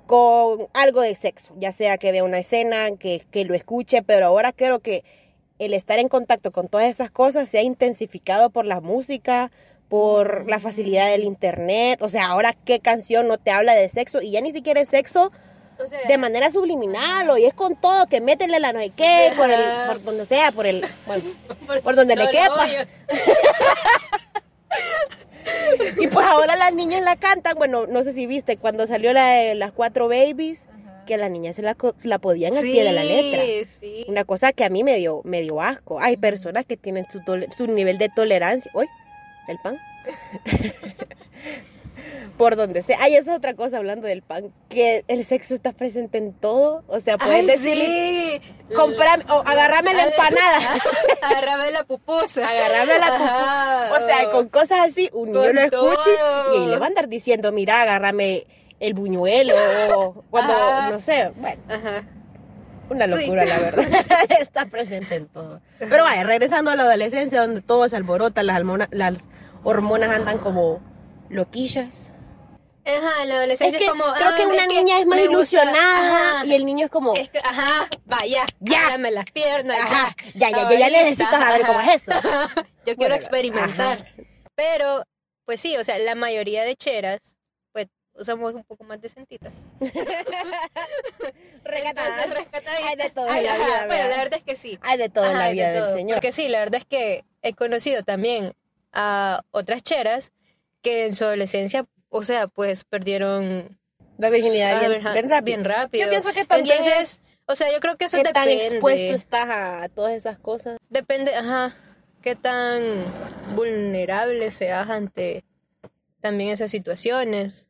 con 0.06 0.68
algo 0.74 1.00
de 1.00 1.14
sexo, 1.14 1.54
ya 1.58 1.72
sea 1.72 1.98
que 1.98 2.12
vea 2.12 2.24
una 2.24 2.38
escena, 2.38 2.90
que, 2.98 3.24
que 3.30 3.44
lo 3.44 3.54
escuche, 3.54 4.02
pero 4.02 4.26
ahora 4.26 4.52
creo 4.52 4.80
que 4.80 5.04
el 5.58 5.74
estar 5.74 5.98
en 5.98 6.08
contacto 6.08 6.52
con 6.52 6.68
todas 6.68 6.88
esas 6.88 7.10
cosas 7.10 7.48
se 7.48 7.58
ha 7.58 7.62
intensificado 7.62 8.50
por 8.50 8.64
la 8.64 8.80
música, 8.80 9.50
por 9.88 10.48
la 10.48 10.58
facilidad 10.58 11.10
del 11.10 11.24
internet, 11.24 12.00
o 12.02 12.08
sea, 12.08 12.26
ahora 12.26 12.52
qué 12.52 12.80
canción 12.80 13.28
no 13.28 13.38
te 13.38 13.50
habla 13.50 13.74
de 13.74 13.88
sexo 13.88 14.22
y 14.22 14.30
ya 14.30 14.40
ni 14.40 14.52
siquiera 14.52 14.80
es 14.80 14.88
sexo 14.88 15.30
De 16.08 16.18
manera 16.18 16.50
subliminal 16.50 17.30
o 17.30 17.38
y 17.38 17.44
es 17.44 17.54
con 17.54 17.76
todo, 17.76 18.06
que 18.06 18.20
métele 18.20 18.60
la 18.60 18.72
no 18.72 18.80
sé 18.80 18.90
qué, 18.96 19.32
por, 19.36 19.50
el, 19.50 19.60
por 19.86 20.02
donde 20.02 20.26
sea, 20.26 20.52
por 20.52 20.66
el, 20.66 20.84
bueno, 21.06 21.24
por 21.82 21.96
donde 21.96 22.16
le 22.16 22.28
quepa. 22.28 22.66
Y 25.98 26.06
pues 26.06 26.26
ahora 26.26 26.56
las 26.56 26.72
niñas 26.72 27.02
la 27.02 27.16
cantan, 27.16 27.56
bueno, 27.56 27.86
no 27.86 28.04
sé 28.04 28.12
si 28.12 28.26
viste, 28.26 28.56
cuando 28.56 28.86
salió 28.86 29.12
la 29.12 29.26
de 29.28 29.54
las 29.54 29.72
cuatro 29.72 30.08
babies, 30.08 30.66
que 31.06 31.16
las 31.16 31.30
niñas 31.30 31.56
se 31.56 31.62
la, 31.62 31.76
la 32.02 32.18
podían 32.18 32.56
al 32.56 32.62
pie 32.62 32.84
de 32.84 32.92
la 32.92 33.04
letra. 33.04 33.42
Sí. 33.80 34.04
Una 34.08 34.24
cosa 34.24 34.52
que 34.52 34.64
a 34.64 34.70
mí 34.70 34.84
me 34.84 34.96
dio, 34.96 35.20
me 35.24 35.42
dio 35.42 35.60
asco. 35.60 36.00
Hay 36.00 36.16
personas 36.16 36.64
que 36.64 36.76
tienen 36.76 37.06
su, 37.10 37.20
su 37.56 37.66
nivel 37.66 37.98
de 37.98 38.08
tolerancia. 38.08 38.70
Uy, 38.74 38.88
el 39.48 39.58
pan. 39.58 39.78
Por 42.38 42.56
donde 42.56 42.82
sea. 42.82 42.96
Ay, 43.00 43.14
esa 43.14 43.32
es 43.32 43.36
otra 43.38 43.54
cosa 43.54 43.76
hablando 43.76 44.06
del 44.08 44.22
pan. 44.22 44.52
Que 44.68 45.04
el 45.08 45.24
sexo 45.26 45.54
está 45.54 45.72
presente 45.72 46.18
en 46.18 46.32
todo. 46.32 46.82
O 46.88 46.98
sea, 46.98 47.18
puedes 47.18 47.36
Ay, 47.40 47.46
decirle, 47.46 48.40
sí. 48.42 48.74
comprame, 48.74 49.22
o 49.28 49.42
agarrame 49.46 49.92
la 49.94 50.04
empanada. 50.04 50.58
Agarrame 51.22 51.70
la 51.72 51.84
pupusa. 51.84 52.48
Agarrame 52.48 52.98
la 52.98 53.06
Ajá, 53.06 53.90
pupu- 53.90 53.96
O 53.96 54.06
sea, 54.06 54.30
con 54.30 54.48
cosas 54.48 54.78
así, 54.88 55.10
un 55.12 55.30
niño 55.30 55.52
lo 55.52 55.60
escucha 55.60 56.10
y 56.56 56.66
le 56.66 56.78
va 56.78 56.86
a 56.86 56.88
andar 56.88 57.08
diciendo, 57.08 57.52
mira, 57.52 57.82
agárrame 57.82 58.46
el 58.80 58.94
buñuelo. 58.94 59.54
O 59.94 60.24
cuando, 60.30 60.52
Ajá. 60.54 60.90
no 60.90 61.00
sé, 61.00 61.32
bueno. 61.36 61.60
Ajá. 61.68 62.04
Una 62.90 63.04
Sí. 63.06 63.20
locura, 63.22 63.44
la 63.44 63.58
verdad. 63.58 63.84
Está 64.40 64.66
presente 64.66 65.14
en 65.16 65.26
todo. 65.28 65.60
Pero 65.78 66.02
vaya, 66.02 66.24
regresando 66.24 66.70
a 66.70 66.76
la 66.76 66.82
adolescencia, 66.82 67.40
donde 67.42 67.60
todo 67.62 67.88
se 67.88 67.96
alborota, 67.96 68.42
las, 68.42 68.56
hormona- 68.60 68.88
las 68.90 69.28
hormonas 69.64 70.10
andan 70.10 70.38
como 70.38 70.80
loquillas. 71.32 72.10
Ajá, 72.84 73.24
la 73.26 73.36
adolescencia 73.36 73.78
Es 73.78 73.88
como. 73.88 74.02
creo 74.12 74.28
ah, 74.28 74.34
que 74.36 74.46
una 74.46 74.66
que 74.66 74.74
niña 74.82 74.98
es 74.98 75.06
más 75.06 75.20
ilusionada 75.20 76.38
ajá, 76.38 76.46
y 76.46 76.52
el 76.54 76.66
niño 76.66 76.86
es 76.86 76.90
como, 76.90 77.14
Es 77.14 77.28
que, 77.28 77.38
ajá, 77.38 77.88
vaya, 78.06 78.44
Ya. 78.58 78.88
dame 78.90 79.12
las 79.12 79.24
piernas. 79.30 79.78
Ajá, 79.80 80.16
ya, 80.34 80.50
ya, 80.50 80.56
ya 80.56 80.62
ahorita, 80.66 80.88
necesito 80.90 81.30
saber 81.30 81.62
cómo 81.66 81.80
es 81.80 81.94
eso. 82.02 82.10
ajá, 82.12 82.48
Yo 82.84 82.96
quiero 82.96 82.96
Bueno, 82.96 83.14
experimentar. 83.14 84.12
Pero, 84.56 85.04
pues 85.44 85.60
sí, 85.60 85.76
o 85.76 85.84
sea, 85.84 85.98
la 86.00 86.16
mayoría 86.16 86.64
de 86.64 86.74
cheras, 86.74 87.36
pues, 87.72 87.86
usamos 88.14 88.52
un 88.54 88.64
poco 88.64 88.82
más 88.82 89.00
decentitas. 89.00 89.70
Rescatadas. 91.64 92.24
Entonces, 92.24 92.34
rescataditas. 92.34 92.84
Hay 92.88 92.96
de 92.96 93.10
todo 93.10 93.28
en 93.28 93.44
la 93.44 93.54
vida, 93.54 93.66
Pero 93.66 93.88
¿verdad? 93.88 94.10
la 94.10 94.16
verdad 94.16 94.38
es 94.38 94.42
que 94.44 94.56
sí. 94.56 94.78
Hay 94.82 94.98
de 94.98 95.08
todo 95.08 95.26
en 95.26 95.38
la 95.38 95.46
de 95.46 95.52
vida 95.52 95.72
del. 95.72 95.94
Señor. 95.96 96.16
Porque 96.16 96.32
sí, 96.32 96.48
la 96.48 96.58
verdad 96.58 96.80
es 96.80 96.84
que 96.86 97.24
he 97.42 97.54
conocido 97.54 98.02
también 98.02 98.52
a 98.92 99.42
otras 99.52 99.82
cheras 99.84 100.32
que 100.82 101.06
en 101.06 101.14
su 101.14 101.24
adolescencia, 101.24 101.86
o 102.08 102.22
sea, 102.22 102.46
pues 102.48 102.84
perdieron 102.84 103.78
La 104.18 104.28
virginidad 104.30 104.76
Ah, 104.76 104.88
bien, 104.88 104.90
bien 104.90 105.30
rápido. 105.30 105.42
bien 105.44 105.64
rápido. 105.64 106.04
Yo 106.04 106.10
pienso 106.10 106.32
que 106.32 106.44
también 106.44 106.76
Entonces, 106.78 107.20
o 107.46 107.54
sea, 107.54 107.72
yo 107.72 107.80
creo 107.80 107.96
que 107.96 108.04
eso 108.06 108.18
¿Qué 108.18 108.24
tan 108.30 108.46
depende. 108.46 108.66
expuesto 108.66 109.12
estás 109.14 109.46
a 109.50 109.88
todas 109.94 110.12
esas 110.12 110.38
cosas? 110.38 110.78
Depende, 110.90 111.34
ajá, 111.34 111.74
qué 112.20 112.36
tan 112.36 112.82
vulnerable 113.56 114.50
seas 114.50 114.88
ante 114.90 115.44
también 116.20 116.50
esas 116.50 116.70
situaciones. 116.70 117.68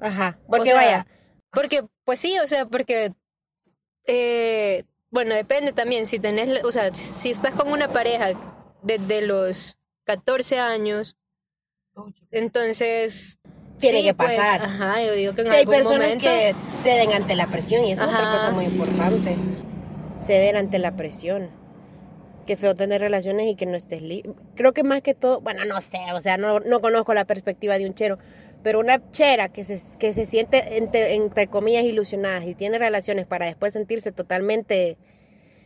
Ajá. 0.00 0.38
O 0.46 0.50
Porque 0.50 0.70
sea, 0.70 0.76
vaya, 0.76 1.06
Porque, 1.50 1.82
pues 2.04 2.18
sí, 2.20 2.38
o 2.40 2.46
sea, 2.46 2.66
porque, 2.66 3.12
eh, 4.06 4.84
bueno, 5.10 5.34
depende 5.34 5.72
también, 5.72 6.04
si 6.06 6.18
tenés, 6.18 6.62
o 6.64 6.72
sea, 6.72 6.92
si 6.94 7.30
estás 7.30 7.52
con 7.54 7.70
una 7.72 7.88
pareja 7.88 8.32
desde 8.82 9.22
los 9.22 9.78
14 10.04 10.58
años, 10.58 11.16
entonces... 12.30 13.38
Tiene 13.78 13.98
sí, 13.98 14.04
que 14.04 14.14
pues, 14.14 14.36
pasar. 14.36 14.62
ajá, 14.62 15.02
yo 15.02 15.12
digo 15.14 15.34
que 15.34 15.42
en 15.42 15.48
hay 15.48 15.58
algún 15.60 15.74
personas 15.74 16.00
momento... 16.02 16.24
que 16.24 16.54
ceden 16.70 17.12
ante 17.12 17.34
la 17.34 17.48
presión 17.48 17.84
y 17.84 17.90
eso 17.92 18.04
es 18.04 18.08
otra 18.08 18.20
Ajá. 18.22 18.32
cosa 18.36 18.50
muy 18.52 18.64
importante. 18.66 19.36
Ceder 20.20 20.56
ante 20.56 20.78
la 20.78 20.96
presión. 20.96 21.50
Qué 22.46 22.56
feo 22.56 22.74
tener 22.76 23.00
relaciones 23.00 23.48
y 23.50 23.56
que 23.56 23.66
no 23.66 23.76
estés 23.76 24.00
libre. 24.00 24.32
Creo 24.54 24.72
que 24.72 24.84
más 24.84 25.02
que 25.02 25.14
todo, 25.14 25.40
bueno, 25.40 25.64
no 25.64 25.80
sé, 25.80 25.98
o 26.14 26.20
sea, 26.20 26.36
no, 26.36 26.60
no 26.60 26.80
conozco 26.80 27.14
la 27.14 27.24
perspectiva 27.24 27.76
de 27.76 27.86
un 27.86 27.94
chero, 27.94 28.16
pero 28.62 28.78
una 28.80 29.10
chera 29.10 29.48
que 29.48 29.64
se, 29.64 29.80
que 29.98 30.14
se 30.14 30.24
siente, 30.24 30.76
entre, 30.78 31.14
entre 31.14 31.48
comillas, 31.48 31.84
ilusionada 31.84 32.44
y 32.44 32.54
tiene 32.54 32.78
relaciones 32.78 33.26
para 33.26 33.46
después 33.46 33.72
sentirse 33.72 34.12
totalmente, 34.12 34.96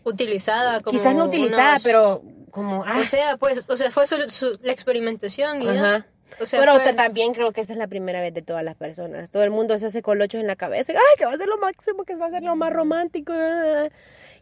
utilizada 0.05 0.81
como 0.81 0.97
quizás 0.99 1.15
no 1.15 1.25
utilizada, 1.27 1.73
unos- 1.73 1.85
pero 1.85 2.23
como, 2.51 2.83
ah, 2.87 2.99
O 3.01 3.05
sea, 3.05 3.37
pues, 3.37 3.69
o 3.69 3.77
sea, 3.77 3.91
fue 3.91 4.07
su- 4.07 4.29
su- 4.31 4.59
la 4.63 4.73
experimentación 4.73 5.61
y 5.63 5.67
ya. 5.67 6.07
O 6.41 6.47
sea, 6.47 6.61
pero 6.61 6.75
fue- 6.81 6.93
también 6.93 7.33
creo 7.35 7.53
que 7.53 7.61
esta 7.61 7.73
es 7.73 7.79
la 7.79 7.87
primera 7.89 8.21
vez 8.21 8.33
de 8.35 8.43
todas 8.43 8.63
las 8.63 8.75
personas. 8.77 9.31
Todo 9.31 9.43
el 9.45 9.51
mundo 9.51 9.79
se 9.79 9.87
hace 9.87 10.03
colochos 10.03 10.41
en 10.41 10.47
la 10.47 10.57
cabeza. 10.57 10.93
Ay, 10.93 10.99
que 11.19 11.25
va 11.25 11.33
a 11.33 11.37
ser 11.37 11.49
lo 11.49 11.59
máximo, 11.59 12.05
que 12.05 12.15
va 12.17 12.27
a 12.27 12.31
ser 12.31 12.43
lo 12.43 12.55
más 12.57 12.73
romántico. 12.73 13.33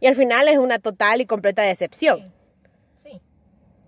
Y 0.00 0.06
al 0.06 0.14
final 0.14 0.48
es 0.48 0.58
una 0.58 0.78
total 0.78 1.20
y 1.20 1.26
completa 1.26 1.62
decepción. 1.62 2.32
Sí. 3.02 3.20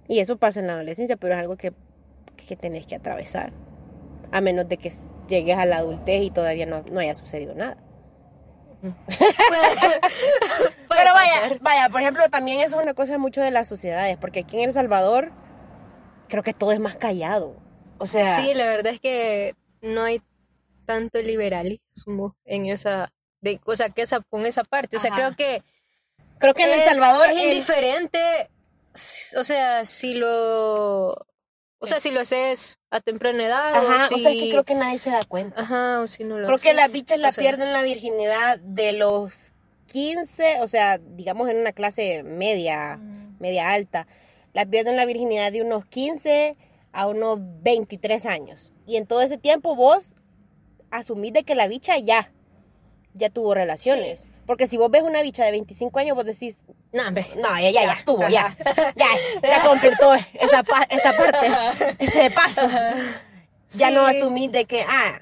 Y 0.08 0.20
eso 0.20 0.36
pasa 0.38 0.60
en 0.60 0.66
la 0.68 0.74
adolescencia, 0.74 1.16
pero 1.16 1.34
es 1.34 1.40
algo 1.40 1.56
que, 1.56 1.72
que 2.48 2.56
tenés 2.56 2.86
que 2.86 2.94
atravesar. 2.94 3.52
A 4.32 4.40
menos 4.40 4.68
de 4.68 4.76
que 4.78 4.92
llegues 5.28 5.58
a 5.58 5.66
la 5.66 5.78
adultez 5.78 6.22
y 6.22 6.30
todavía 6.30 6.66
no, 6.66 6.82
no 6.90 7.00
haya 7.00 7.14
sucedido 7.14 7.54
nada. 7.54 7.76
Puede- 8.80 8.92
puede 10.88 11.00
Pero 11.00 11.12
vaya, 11.14 11.32
pasar. 11.42 11.58
vaya, 11.60 11.88
por 11.90 12.00
ejemplo, 12.00 12.22
también 12.30 12.60
eso 12.60 12.76
es 12.78 12.82
una 12.82 12.94
cosa 12.94 13.18
mucho 13.18 13.40
de 13.40 13.50
las 13.50 13.68
sociedades, 13.68 14.16
porque 14.18 14.40
aquí 14.40 14.56
en 14.56 14.64
El 14.68 14.72
Salvador 14.72 15.30
creo 16.28 16.42
que 16.42 16.54
todo 16.54 16.72
es 16.72 16.80
más 16.80 16.96
callado. 16.96 17.56
O 17.98 18.06
sea, 18.06 18.36
Sí, 18.36 18.54
la 18.54 18.66
verdad 18.66 18.92
es 18.92 19.00
que 19.00 19.54
no 19.82 20.02
hay 20.02 20.22
tanto 20.86 21.20
liberalismo 21.20 22.36
en 22.44 22.66
esa, 22.66 23.12
de, 23.40 23.60
o 23.64 23.76
sea, 23.76 23.90
que 23.90 24.02
esa, 24.02 24.20
con 24.30 24.46
esa 24.46 24.64
parte. 24.64 24.96
O 24.96 25.00
sea, 25.00 25.10
Ajá. 25.12 25.34
creo 25.34 25.36
que 25.36 25.62
creo 26.38 26.54
que 26.54 26.64
en 26.64 26.80
El 26.80 26.94
Salvador 26.94 27.30
es 27.30 27.44
indiferente, 27.44 28.48
o 29.36 29.44
sea, 29.44 29.84
si 29.84 30.14
lo, 30.14 31.10
o 31.80 31.86
sea, 31.86 32.00
si 32.00 32.10
lo 32.10 32.20
haces 32.20 32.78
a 32.90 33.00
temprana 33.00 33.44
edad 33.44 33.74
Ajá, 33.74 34.06
o 34.06 34.08
si, 34.08 34.14
o 34.14 34.18
sea, 34.18 34.30
es 34.32 34.42
que 34.42 34.50
creo 34.50 34.64
que 34.64 34.74
nadie 34.74 34.98
se 34.98 35.10
da 35.10 35.24
cuenta. 35.24 35.60
ajá, 35.60 36.00
o 36.00 36.06
si 36.06 36.24
no 36.24 36.38
lo 36.38 36.46
Creo 36.46 36.58
que 36.58 36.74
las 36.74 36.90
bichas 36.90 37.18
la 37.18 37.28
O 37.28 37.32
sea, 37.32 37.42
pierden 37.42 37.72
la 37.72 37.82
virginidad 37.82 38.58
de 38.60 38.92
los 38.92 39.52
15, 39.86 40.60
o 40.60 40.68
sea, 40.68 40.98
digamos 40.98 41.48
en 41.48 41.58
una 41.58 41.72
clase 41.72 42.22
media, 42.22 42.98
media 43.38 43.72
alta. 43.72 44.06
La 44.54 44.66
pierden 44.66 44.96
la 44.96 45.04
virginidad 45.04 45.52
de 45.52 45.62
unos 45.62 45.86
15 45.86 46.56
a 46.92 47.06
unos 47.06 47.38
23 47.62 48.26
años. 48.26 48.72
Y 48.86 48.96
en 48.96 49.06
todo 49.06 49.22
ese 49.22 49.38
tiempo 49.38 49.76
vos 49.76 50.14
asumís 50.90 51.32
de 51.32 51.44
que 51.44 51.54
la 51.54 51.66
bicha 51.68 51.98
ya, 51.98 52.32
ya 53.14 53.30
tuvo 53.30 53.54
relaciones. 53.54 54.28
Porque 54.46 54.66
si 54.66 54.78
vos 54.78 54.90
ves 54.90 55.02
una 55.02 55.20
bicha 55.20 55.44
de 55.44 55.50
25 55.50 55.98
años, 55.98 56.16
vos 56.16 56.24
decís, 56.24 56.58
No, 56.92 57.10
no, 57.10 57.16
ya, 57.60 57.70
ya, 57.70 57.82
ya 57.84 57.92
estuvo, 57.92 58.22
ya, 58.28 58.56
ya, 58.96 59.06
ya 59.42 59.62
completó 59.66 60.14
esa, 60.14 60.62
pa- 60.62 60.86
esa 60.88 61.12
parte, 61.12 61.94
ese 61.98 62.30
paso. 62.30 62.62
Ya 63.70 63.90
no 63.90 64.08
Sí. 64.08 64.16
asumís 64.16 64.50
de 64.50 64.64
que, 64.64 64.82
ah, 64.88 65.20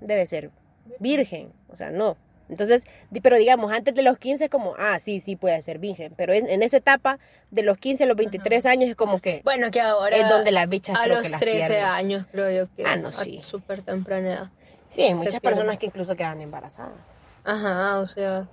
debe 0.00 0.24
ser 0.26 0.52
virgen, 1.00 1.52
o 1.68 1.74
sea, 1.74 1.90
no. 1.90 2.16
Entonces, 2.48 2.84
pero 3.22 3.38
digamos, 3.38 3.72
antes 3.72 3.94
de 3.94 4.02
los 4.02 4.18
15 4.18 4.48
como, 4.48 4.74
ah, 4.78 4.98
sí, 5.00 5.20
sí 5.20 5.34
puede 5.36 5.60
ser 5.62 5.78
virgen, 5.78 6.12
pero 6.16 6.32
en, 6.34 6.48
en 6.48 6.62
esa 6.62 6.76
etapa 6.76 7.18
de 7.50 7.62
los 7.62 7.78
15 7.78 8.04
a 8.04 8.06
los 8.06 8.16
23 8.16 8.66
años 8.66 8.90
es 8.90 8.96
como 8.96 9.18
que 9.20 9.40
Bueno, 9.44 9.70
que 9.70 9.80
ahora 9.80 10.16
es 10.16 10.28
donde 10.28 10.50
las 10.52 10.68
bichas 10.68 10.96
a 10.98 11.04
creo 11.04 11.16
que 11.16 11.22
los 11.22 11.30
las 11.32 11.40
13 11.40 11.58
pierden. 11.68 11.84
años 11.86 12.26
creo 12.30 12.50
yo 12.64 12.74
que 12.76 12.84
Ah, 12.84 12.96
no, 12.96 13.12
sí. 13.12 13.40
súper 13.42 13.82
temprana 13.82 14.28
edad. 14.32 14.50
Sí, 14.90 15.02
hay 15.02 15.14
muchas 15.14 15.40
personas 15.40 15.78
que 15.78 15.86
incluso 15.86 16.14
quedan 16.16 16.40
embarazadas. 16.40 17.18
Ajá, 17.44 17.98
o 17.98 18.06
sea, 18.06 18.46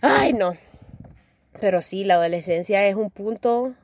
Ay, 0.00 0.32
no. 0.32 0.56
Pero 1.60 1.82
sí, 1.82 2.04
la 2.04 2.14
adolescencia 2.14 2.86
es 2.86 2.94
un 2.94 3.10
punto. 3.10 3.74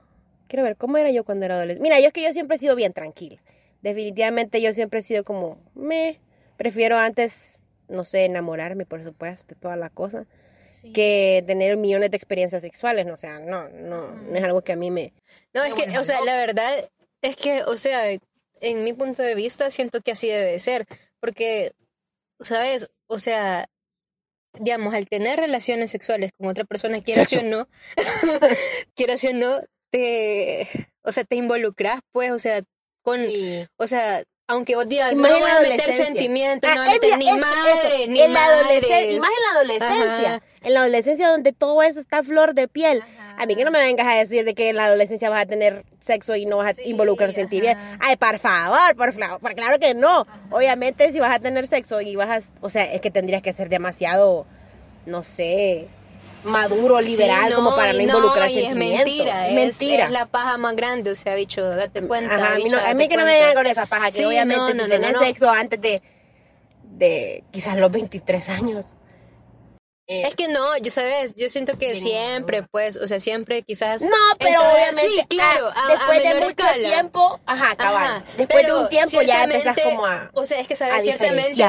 Quiero 0.47 0.63
ver, 0.63 0.77
¿cómo 0.77 0.97
era 0.97 1.11
yo 1.11 1.25
cuando 1.25 1.47
era 1.47 1.57
adolescente? 1.57 1.83
Mira, 1.83 1.99
yo 2.01 2.07
es 2.09 2.13
que 2.13 2.23
yo 2.23 2.33
siempre 2.33 2.57
he 2.57 2.59
sido 2.61 2.77
bien 2.77 2.93
tranquila. 2.93 3.41
Definitivamente 3.83 4.63
yo 4.63 4.73
siempre 4.73 5.01
he 5.01 5.03
sido 5.03 5.25
como, 5.25 5.59
me. 5.75 6.21
Prefiero 6.57 6.97
antes, 6.99 7.59
no 7.89 8.05
sé, 8.05 8.25
enamorarme, 8.25 8.87
por 8.87 9.03
supuesto, 9.03 9.55
de 9.55 9.61
toda 9.61 9.77
la 9.77 9.91
cosa, 9.91 10.27
que 10.93 11.43
tener 11.47 11.77
millones 11.77 12.11
de 12.11 12.17
experiencias 12.17 12.63
sexuales. 12.63 13.07
No, 13.07 13.15
o 13.15 13.17
sea, 13.17 13.39
no, 13.39 13.69
no, 13.69 14.11
no 14.15 14.37
es 14.37 14.45
algo 14.45 14.63
que 14.63 14.73
a 14.73 14.77
mí 14.77 14.91
me. 14.91 15.13
No, 15.53 15.63
es 15.65 15.75
que, 15.75 15.99
o 15.99 16.05
sea, 16.05 16.21
la 16.23 16.37
verdad 16.37 16.91
es 17.23 17.37
que, 17.37 17.63
o 17.63 17.77
sea, 17.77 18.11
en 18.61 18.85
mi 18.85 18.93
punto 18.93 19.23
de 19.23 19.35
vista 19.35 19.71
siento 19.71 20.01
que 20.01 20.13
así 20.13 20.29
debe 20.29 20.53
de 20.53 20.59
ser, 20.59 20.87
porque, 21.21 21.73
¿sabes? 22.41 22.91
O 23.07 23.19
sea, 23.19 23.69
digamos, 24.59 24.95
al 24.95 25.09
tener 25.09 25.39
relaciones 25.39 25.91
sexuales 25.91 26.33
con 26.37 26.49
otra 26.49 26.65
persona, 26.65 27.01
quieras 27.01 27.33
o 27.33 27.43
no, 27.43 27.69
quieras 28.95 29.25
o 29.25 29.33
no, 29.33 29.61
te, 29.91 30.69
o 31.03 31.13
sea, 31.13 31.25
te 31.25 31.37
involucras, 31.37 32.01
pues, 32.13 32.31
o 32.31 32.39
sea, 32.39 32.63
con, 33.03 33.21
Sí. 33.21 33.67
o 33.77 33.87
sea, 33.87 34.23
aunque 34.47 34.77
vos 34.77 34.89
digas, 34.89 35.19
no 35.19 35.29
voy 35.29 35.51
a 35.51 35.61
meter 35.61 35.93
sentimientos, 35.93 36.71
Ah, 36.71 36.77
no 36.77 36.81
voy 36.83 36.91
a 36.91 36.95
meter 36.95 37.19
ni 37.19 37.27
eso, 37.29 37.37
madre, 37.39 38.03
eso. 38.03 38.11
ni 38.11 38.21
en 38.21 38.33
la 38.35 38.45
adolescencia, 38.45 39.21
más 39.21 39.31
en 39.31 39.43
la 39.55 39.61
adolescencia, 39.61 40.35
Ajá. 40.37 40.43
en 40.63 40.75
la 40.75 40.81
adolescencia 40.81 41.29
donde 41.29 41.53
todo 41.53 41.83
eso 41.83 42.01
está 42.01 42.23
flor 42.23 42.55
de 42.55 42.69
piel. 42.69 43.03
A 43.37 43.47
mí 43.47 43.57
que 43.57 43.65
no 43.65 43.73
me 43.73 43.81
vengas 43.81 44.07
a 44.07 44.17
decir 44.17 44.45
de 44.45 44.55
que 44.55 44.69
en 44.69 44.77
la 44.77 44.85
adolescencia 44.85 45.29
vas 45.29 45.43
a 45.43 45.47
tener 45.47 45.85
sexo 46.01 46.37
y 46.37 46.47
no 46.47 46.59
vas 46.59 46.71
a 46.71 46.75
Sí, 46.75 46.83
involucrar 46.85 47.31
ajá. 47.31 47.37
sentimientos. 47.37 47.83
Ay, 48.01 48.17
por 48.17 48.39
favor, 48.39 48.95
por 48.97 49.13
favor, 49.13 49.41
por 49.41 49.55
claro 49.55 49.79
que 49.81 49.93
no. 49.95 50.25
Obviamente 50.51 51.11
si 51.11 51.19
vas 51.19 51.35
a 51.35 51.41
tener 51.41 51.67
sexo 51.67 52.01
y 52.01 52.15
vas 52.15 52.47
a, 52.47 52.51
o 52.61 52.69
sea, 52.69 52.85
es 52.93 53.01
que 53.01 53.11
tendrías 53.11 53.43
que 53.43 53.53
ser 53.53 53.69
demasiado, 53.69 54.47
no 55.07 55.25
sé, 55.25 55.89
maduro, 56.45 57.03
Sí, 57.03 57.11
liberal 57.13 57.51
no, 57.51 57.57
como 57.57 57.75
para 57.77 57.93
no 57.93 57.99
y 58.01 58.03
involucrar 58.03 58.51
y 58.51 58.59
es 58.59 58.65
sentimientos. 58.67 59.05
mentira, 59.07 59.49
es, 59.49 59.55
mentira. 59.55 60.05
es 60.05 60.11
la 60.11 60.27
paja 60.27 60.57
más 60.59 60.77
grande, 60.77 61.11
o 61.11 61.15
sea, 61.15 61.35
bicho, 61.35 61.65
date 61.69 62.03
cuenta. 62.07 62.35
Ajá, 62.35 62.53
a 62.53 62.57
mí, 62.57 62.65
no- 62.65 62.79
a 62.79 62.95
mí 62.95 63.09
que 63.09 63.17
no 63.17 63.25
me 63.25 63.31
cuenta. 63.31 63.47
vengan 63.49 63.55
con 63.55 63.67
esa 63.67 63.87
paja, 63.87 64.07
que 64.07 64.13
Sí, 64.13 64.25
obviamente 64.25 64.61
no, 64.61 64.69
si 64.69 64.77
no, 64.77 64.83
no, 64.85 64.89
tenés 64.89 65.13
no, 65.13 65.21
no. 65.21 65.27
sexo 65.27 65.51
antes 65.51 65.81
de, 65.81 66.03
de 66.83 67.45
quizás 67.51 67.77
los 67.79 67.91
23 67.91 68.49
años. 68.51 68.87
eh, 70.07 70.23
Es 70.29 70.35
que 70.35 70.49
no, 70.49 70.77
yo 70.79 70.91
sabes, 70.91 71.35
yo 71.35 71.49
siento 71.49 71.79
que 71.79 71.95
siempre, 71.97 72.63
pues, 72.71 72.99
o 72.99 73.07
sea, 73.07 73.19
siempre 73.21 73.63
quizás. 73.63 74.03
No, 74.03 74.11
pero 74.39 74.61
Entonces, 74.61 74.75
obviamente. 74.75 75.21
Sí, 75.23 75.27
claro, 75.29 75.71
ah, 75.75 75.87
a, 75.87 75.89
después 75.93 76.19
a 76.19 76.29
de 76.29 76.35
mucho 76.35 76.49
escala. 76.51 76.89
tiempo, 76.89 77.41
ajá. 77.47 77.75
Ajá, 77.79 78.25
después 78.37 78.67
de 78.67 78.73
un 78.75 78.89
tiempo 78.91 79.23
ya 79.23 79.45
empezás 79.45 79.77
como 79.83 80.05
a, 80.07 80.31
O 80.35 80.45
sea, 80.45 80.61
es 80.61 80.69
que 80.69 80.77
sabes, 80.77 81.05
ciertamente. 81.05 81.65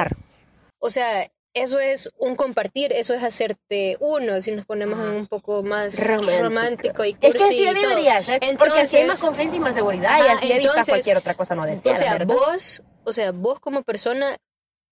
O 0.79 0.89
sea, 0.89 1.31
eso 1.55 1.79
es 1.79 2.11
un 2.19 2.35
compartir, 2.35 2.93
eso 2.93 3.13
es 3.15 3.23
hacerte 3.23 3.97
uno, 3.99 4.39
si 4.41 4.51
nos 4.51 4.65
ponemos 4.65 4.99
un 4.99 5.25
poco 5.25 5.63
más 5.63 5.97
Románticos. 5.97 6.41
romántico 6.43 7.05
y 7.05 7.09
Es 7.11 7.17
que 7.17 7.31
cursi 7.31 7.43
así 7.65 7.79
debería 7.79 8.21
ser, 8.21 8.39
porque 8.57 8.81
así 8.81 8.97
hay 8.97 9.05
más 9.05 9.15
Entonces, 9.15 9.21
confianza 9.21 9.55
y 9.55 9.59
más 9.59 9.73
seguridad 9.75 10.17
y 10.19 10.27
así 10.27 10.51
evitas 10.51 10.65
entonces, 10.71 10.89
cualquier 10.91 11.17
otra 11.17 11.33
cosa 11.33 11.55
no 11.55 11.65
deseada, 11.65 11.97
o 11.97 11.99
sea, 11.99 12.11
¿verdad? 12.13 12.35
vos, 12.35 12.83
o 13.05 13.13
sea, 13.13 13.31
vos 13.31 13.59
como 13.59 13.81
persona, 13.81 14.37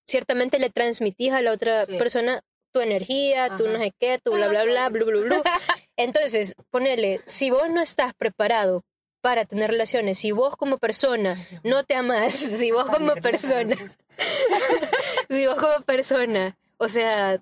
ciertamente 0.09 0.57
le 0.57 0.69
transmitís 0.69 1.31
a 1.33 1.41
la 1.41 1.51
otra 1.51 1.85
Sí. 1.85 1.97
persona 1.97 2.41
tu 2.73 2.79
energía, 2.81 3.55
tu 3.57 3.67
no 3.67 3.77
sé 3.77 3.91
qué, 3.99 4.17
tu 4.23 4.31
bla, 4.33 4.47
bla, 4.47 4.63
bla, 4.63 4.89
blu, 4.89 5.05
blu, 5.05 5.21
blu. 5.25 5.43
Entonces, 5.97 6.55
ponele, 6.71 7.21
si 7.27 7.51
vos 7.51 7.69
no 7.69 7.81
estás 7.81 8.13
preparado 8.15 8.81
para 9.21 9.45
tener 9.45 9.71
relaciones. 9.71 10.17
Si 10.17 10.31
vos 10.33 10.57
como 10.57 10.77
persona 10.79 11.39
no 11.63 11.83
te 11.85 11.95
amas, 11.95 12.33
si 12.59 12.71
vos 12.71 12.89
como 12.89 13.15
persona, 13.15 13.77
si 15.33 15.47
vos 15.47 15.55
como 15.55 15.81
persona, 15.85 16.57
o 16.77 16.87
sea, 16.87 17.41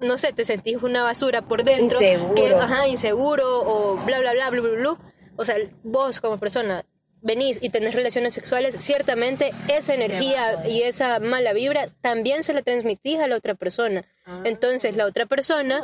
no 0.00 0.18
sé, 0.18 0.32
te 0.32 0.44
sentís 0.44 0.82
una 0.82 1.02
basura 1.02 1.42
por 1.42 1.64
dentro, 1.64 2.00
Inseguro. 2.00 2.34
que, 2.34 2.54
ajá, 2.54 2.88
inseguro 2.88 3.62
o 3.62 3.96
bla, 4.04 4.20
bla, 4.20 4.32
bla, 4.32 4.50
bla, 4.50 4.60
bla, 4.60 4.76
bla, 4.76 4.98
o 5.36 5.44
sea, 5.44 5.56
vos 5.82 6.20
como 6.20 6.38
persona 6.38 6.84
venís 7.22 7.60
y 7.62 7.70
tenés 7.70 7.94
relaciones 7.94 8.34
sexuales, 8.34 8.74
ciertamente 8.76 9.52
esa 9.68 9.94
energía 9.94 10.68
y 10.68 10.82
esa 10.82 11.20
mala 11.20 11.52
vibra 11.52 11.86
también 12.00 12.42
se 12.42 12.52
la 12.52 12.62
transmitís 12.62 13.20
a 13.20 13.28
la 13.28 13.36
otra 13.36 13.54
persona. 13.54 14.04
Entonces 14.44 14.96
la 14.96 15.06
otra 15.06 15.26
persona, 15.26 15.82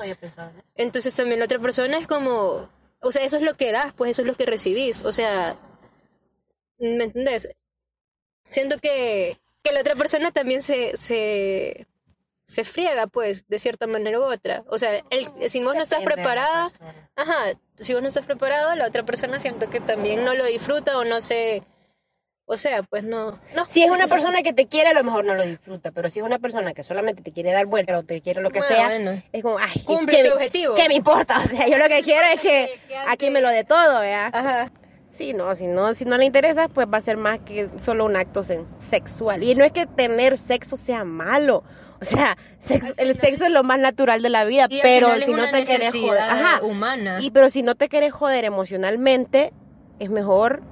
entonces 0.75 1.15
también 1.15 1.39
la 1.39 1.45
otra 1.45 1.61
persona 1.61 1.97
es 1.99 2.09
como, 2.09 2.69
o 3.01 3.13
sea, 3.13 3.25
eso 3.25 3.37
es 3.37 3.43
lo 3.43 3.55
que 3.55 3.71
das, 3.71 3.93
pues 3.95 4.11
eso 4.11 4.23
es 4.23 4.29
lo 4.29 4.35
que 4.35 4.47
recibís, 4.47 5.05
o 5.05 5.13
sea, 5.13 5.57
¿me 6.79 7.05
entendés? 7.05 7.49
Siento 8.49 8.79
que, 8.79 9.39
que 9.69 9.75
la 9.75 9.81
otra 9.81 9.95
persona 9.95 10.31
también 10.31 10.63
se, 10.63 10.97
se, 10.97 11.87
se 12.45 12.65
friega, 12.65 13.07
pues, 13.07 13.47
de 13.49 13.59
cierta 13.59 13.87
manera 13.87 14.19
u 14.19 14.23
otra. 14.25 14.65
O 14.69 14.79
sea, 14.79 15.03
el, 15.11 15.27
si 15.49 15.63
vos 15.63 15.75
no 15.75 15.83
estás 15.83 16.03
preparada, 16.03 16.69
ajá, 17.17 17.37
si 17.79 17.93
vos 17.93 18.03
no 18.03 18.09
estás 18.09 18.25
preparado, 18.27 18.75
la 18.77 18.87
otra 18.87 19.05
persona 19.05 19.39
siento 19.39 19.69
que 19.71 19.81
también 19.81 20.25
no 20.25 20.35
lo 20.35 20.45
disfruta 20.47 20.99
o 20.99 21.05
no 21.05 21.21
se, 21.21 21.63
o 22.47 22.57
sea, 22.57 22.83
pues 22.83 23.05
no, 23.05 23.39
no. 23.55 23.69
Si 23.69 23.83
es 23.85 23.91
una 23.91 24.07
persona 24.09 24.43
que 24.43 24.53
te 24.55 24.67
quiere, 24.67 24.89
a 24.89 24.95
lo 24.95 25.05
mejor 25.05 25.25
no 25.25 25.35
lo 25.35 25.45
disfruta, 25.45 25.91
pero 25.93 26.09
si 26.11 26.19
es 26.21 26.25
una 26.25 26.39
persona 26.39 26.73
que 26.73 26.83
solamente 26.83 27.23
te 27.23 27.31
quiere 27.33 27.53
dar 27.53 27.67
vuelta 27.67 27.99
o 27.99 28.03
te 28.03 28.21
quiere 28.23 28.41
lo 28.41 28.51
que 28.51 28.61
Bueno, 28.61 28.75
sea, 28.75 28.87
bueno. 28.87 29.23
es 29.33 29.43
como, 29.43 29.59
ay, 29.59 29.81
Cumple 29.85 30.17
¿qué 30.17 30.23
su 30.23 30.29
me- 30.31 30.35
objetivo. 30.35 30.75
¿Qué 30.75 30.89
me 30.89 30.95
importa? 30.95 31.39
O 31.45 31.45
sea, 31.45 31.69
yo 31.69 31.77
lo 31.79 31.87
que 31.89 32.03
quiero 32.03 32.27
es 32.35 32.41
que 32.41 32.81
aquí 33.09 33.29
me 33.31 33.41
lo 33.43 33.51
dé 33.51 33.65
todo, 33.65 34.01
¿verdad? 34.01 34.31
Ajá. 34.33 34.73
Sí, 35.19 35.33
no, 35.33 35.53
si 35.57 35.67
no, 35.67 35.97
si 35.97 36.05
no 36.05 36.17
le 36.17 36.27
interesa, 36.27 36.69
pues 36.69 36.87
va 36.87 36.99
a 36.99 37.01
ser 37.01 37.17
más 37.17 37.41
que 37.41 37.69
solo 37.77 38.05
un 38.05 38.15
acto 38.15 38.45
sexual. 38.79 39.43
Y 39.43 39.57
no 39.57 39.65
es 39.65 39.73
que 39.73 39.85
tener 39.85 40.39
sexo 40.39 40.77
sea 40.77 41.03
malo. 41.03 41.65
O 42.01 42.05
sea, 42.05 42.39
el 42.99 43.19
sexo 43.19 43.47
es 43.47 43.51
lo 43.51 43.65
más 43.65 43.81
natural 43.81 44.23
de 44.23 44.29
la 44.29 44.45
vida, 44.45 44.69
Y 44.71 44.79
pero 44.81 45.09
si 45.21 45.33
no 45.33 45.51
te 45.51 45.65
querés 45.65 45.93
joder, 45.93 46.23
ajá. 46.23 46.63
humana. 46.63 47.19
Y 47.21 47.33
pero 47.33 47.51
si 47.51 47.63
no 47.63 47.75
te 47.75 47.89
querés 47.89 48.13
joder 48.13 48.45
emocionalmente, 48.45 49.53
es 49.99 50.09
mejor 50.09 50.63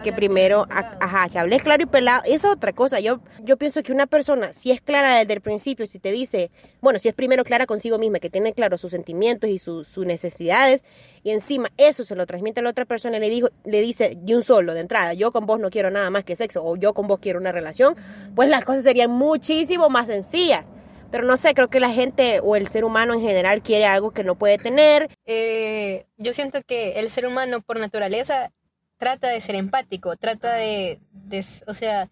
que 0.00 0.10
Hablar 0.10 0.16
primero, 0.16 0.66
a- 0.70 0.96
ajá, 1.00 1.28
que 1.28 1.38
hables 1.38 1.62
claro 1.62 1.82
y 1.82 1.86
pelado. 1.86 2.22
Esa 2.24 2.48
es 2.48 2.54
otra 2.56 2.72
cosa. 2.72 3.00
Yo, 3.00 3.20
yo 3.42 3.56
pienso 3.56 3.82
que 3.82 3.92
una 3.92 4.06
persona, 4.06 4.52
si 4.52 4.70
es 4.70 4.80
clara 4.80 5.18
desde 5.18 5.32
el 5.34 5.40
principio, 5.40 5.86
si 5.86 5.98
te 5.98 6.10
dice, 6.12 6.50
bueno, 6.80 6.98
si 6.98 7.08
es 7.08 7.14
primero 7.14 7.44
clara 7.44 7.66
consigo 7.66 7.98
misma, 7.98 8.18
que 8.18 8.30
tiene 8.30 8.52
claro 8.52 8.78
sus 8.78 8.90
sentimientos 8.90 9.48
y 9.50 9.58
sus 9.58 9.86
sus 9.88 10.06
necesidades, 10.06 10.84
y 11.22 11.30
encima 11.30 11.68
eso 11.76 12.04
se 12.04 12.14
lo 12.16 12.26
transmite 12.26 12.60
a 12.60 12.62
la 12.62 12.70
otra 12.70 12.84
persona 12.84 13.18
y 13.18 13.20
le, 13.20 13.28
dijo, 13.30 13.48
le 13.64 13.80
dice 13.80 14.16
de 14.16 14.34
un 14.36 14.42
solo, 14.42 14.74
de 14.74 14.80
entrada, 14.80 15.14
yo 15.14 15.32
con 15.32 15.46
vos 15.46 15.60
no 15.60 15.70
quiero 15.70 15.90
nada 15.90 16.10
más 16.10 16.24
que 16.24 16.36
sexo, 16.36 16.64
o 16.64 16.76
yo 16.76 16.94
con 16.94 17.06
vos 17.06 17.18
quiero 17.20 17.38
una 17.38 17.52
relación, 17.52 17.96
pues 18.34 18.48
las 18.48 18.64
cosas 18.64 18.82
serían 18.84 19.10
muchísimo 19.10 19.88
más 19.88 20.06
sencillas. 20.08 20.70
Pero 21.10 21.24
no 21.24 21.36
sé, 21.36 21.54
creo 21.54 21.68
que 21.68 21.80
la 21.80 21.90
gente 21.90 22.38
o 22.40 22.54
el 22.54 22.68
ser 22.68 22.84
humano 22.84 23.14
en 23.14 23.20
general 23.20 23.62
quiere 23.62 23.84
algo 23.84 24.12
que 24.12 24.22
no 24.22 24.36
puede 24.36 24.58
tener. 24.58 25.10
Eh, 25.26 26.06
yo 26.18 26.32
siento 26.32 26.60
que 26.64 27.00
el 27.00 27.10
ser 27.10 27.26
humano 27.26 27.62
por 27.62 27.80
naturaleza 27.80 28.52
trata 29.00 29.28
de 29.28 29.40
ser 29.40 29.54
empático, 29.56 30.14
trata 30.16 30.52
de, 30.54 31.00
de- 31.10 31.44
o 31.66 31.74
sea, 31.74 32.08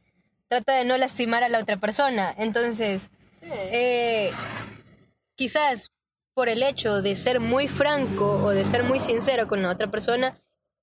trata 0.49 0.75
de 0.75 0.85
no 0.85 0.97
lastimar 0.97 1.45
a 1.45 1.49
la 1.49 1.59
otra 1.61 1.77
persona. 1.77 2.35
Entonces, 2.39 3.11
eh, 3.43 4.33
quizás 5.37 5.91
por 6.35 6.49
el 6.49 6.63
hecho 6.63 7.03
de 7.03 7.15
ser 7.15 7.41
muy 7.41 7.69
franco 7.69 8.41
o 8.45 8.51
de 8.51 8.65
ser 8.65 8.85
muy 8.85 9.01
sincero 9.01 9.49
con 9.49 9.63
la 9.63 9.71
otra 9.71 9.89
persona, 9.91 10.37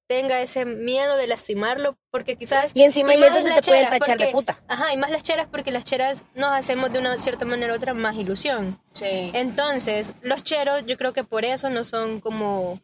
tenga 0.08 0.40
ese 0.42 0.66
miedo 0.66 1.18
de 1.18 1.26
lastimarlo, 1.26 1.98
porque 2.12 2.36
quizás... 2.36 2.72
Y 2.76 2.84
encima 2.84 3.12
ahí 3.14 3.18
más 3.18 3.30
es 3.30 3.34
donde 3.36 3.50
las 3.50 3.62
te 3.62 3.72
pueden 3.72 3.90
tachar 3.90 4.18
de 4.20 4.26
porque- 4.26 4.32
puta. 4.32 4.60
Ajá, 4.68 4.94
y 4.94 4.98
más 4.98 5.10
las 5.10 5.24
cheras 5.24 5.48
porque 5.50 5.72
las 5.72 5.84
cheras 5.86 6.24
nos 6.36 6.52
hacemos 6.52 6.92
de 6.94 7.00
una 7.00 7.18
cierta 7.18 7.46
manera 7.46 7.74
u 7.74 7.76
otra 7.78 7.96
más 7.96 8.16
ilusión. 8.16 8.80
Sí. 8.94 9.32
Entonces, 9.34 10.14
los 10.22 10.44
cheros, 10.44 10.86
yo 10.86 10.98
creo 10.98 11.14
que 11.14 11.24
por 11.24 11.44
eso 11.44 11.70
no 11.72 11.84
son 11.84 12.20
como, 12.20 12.80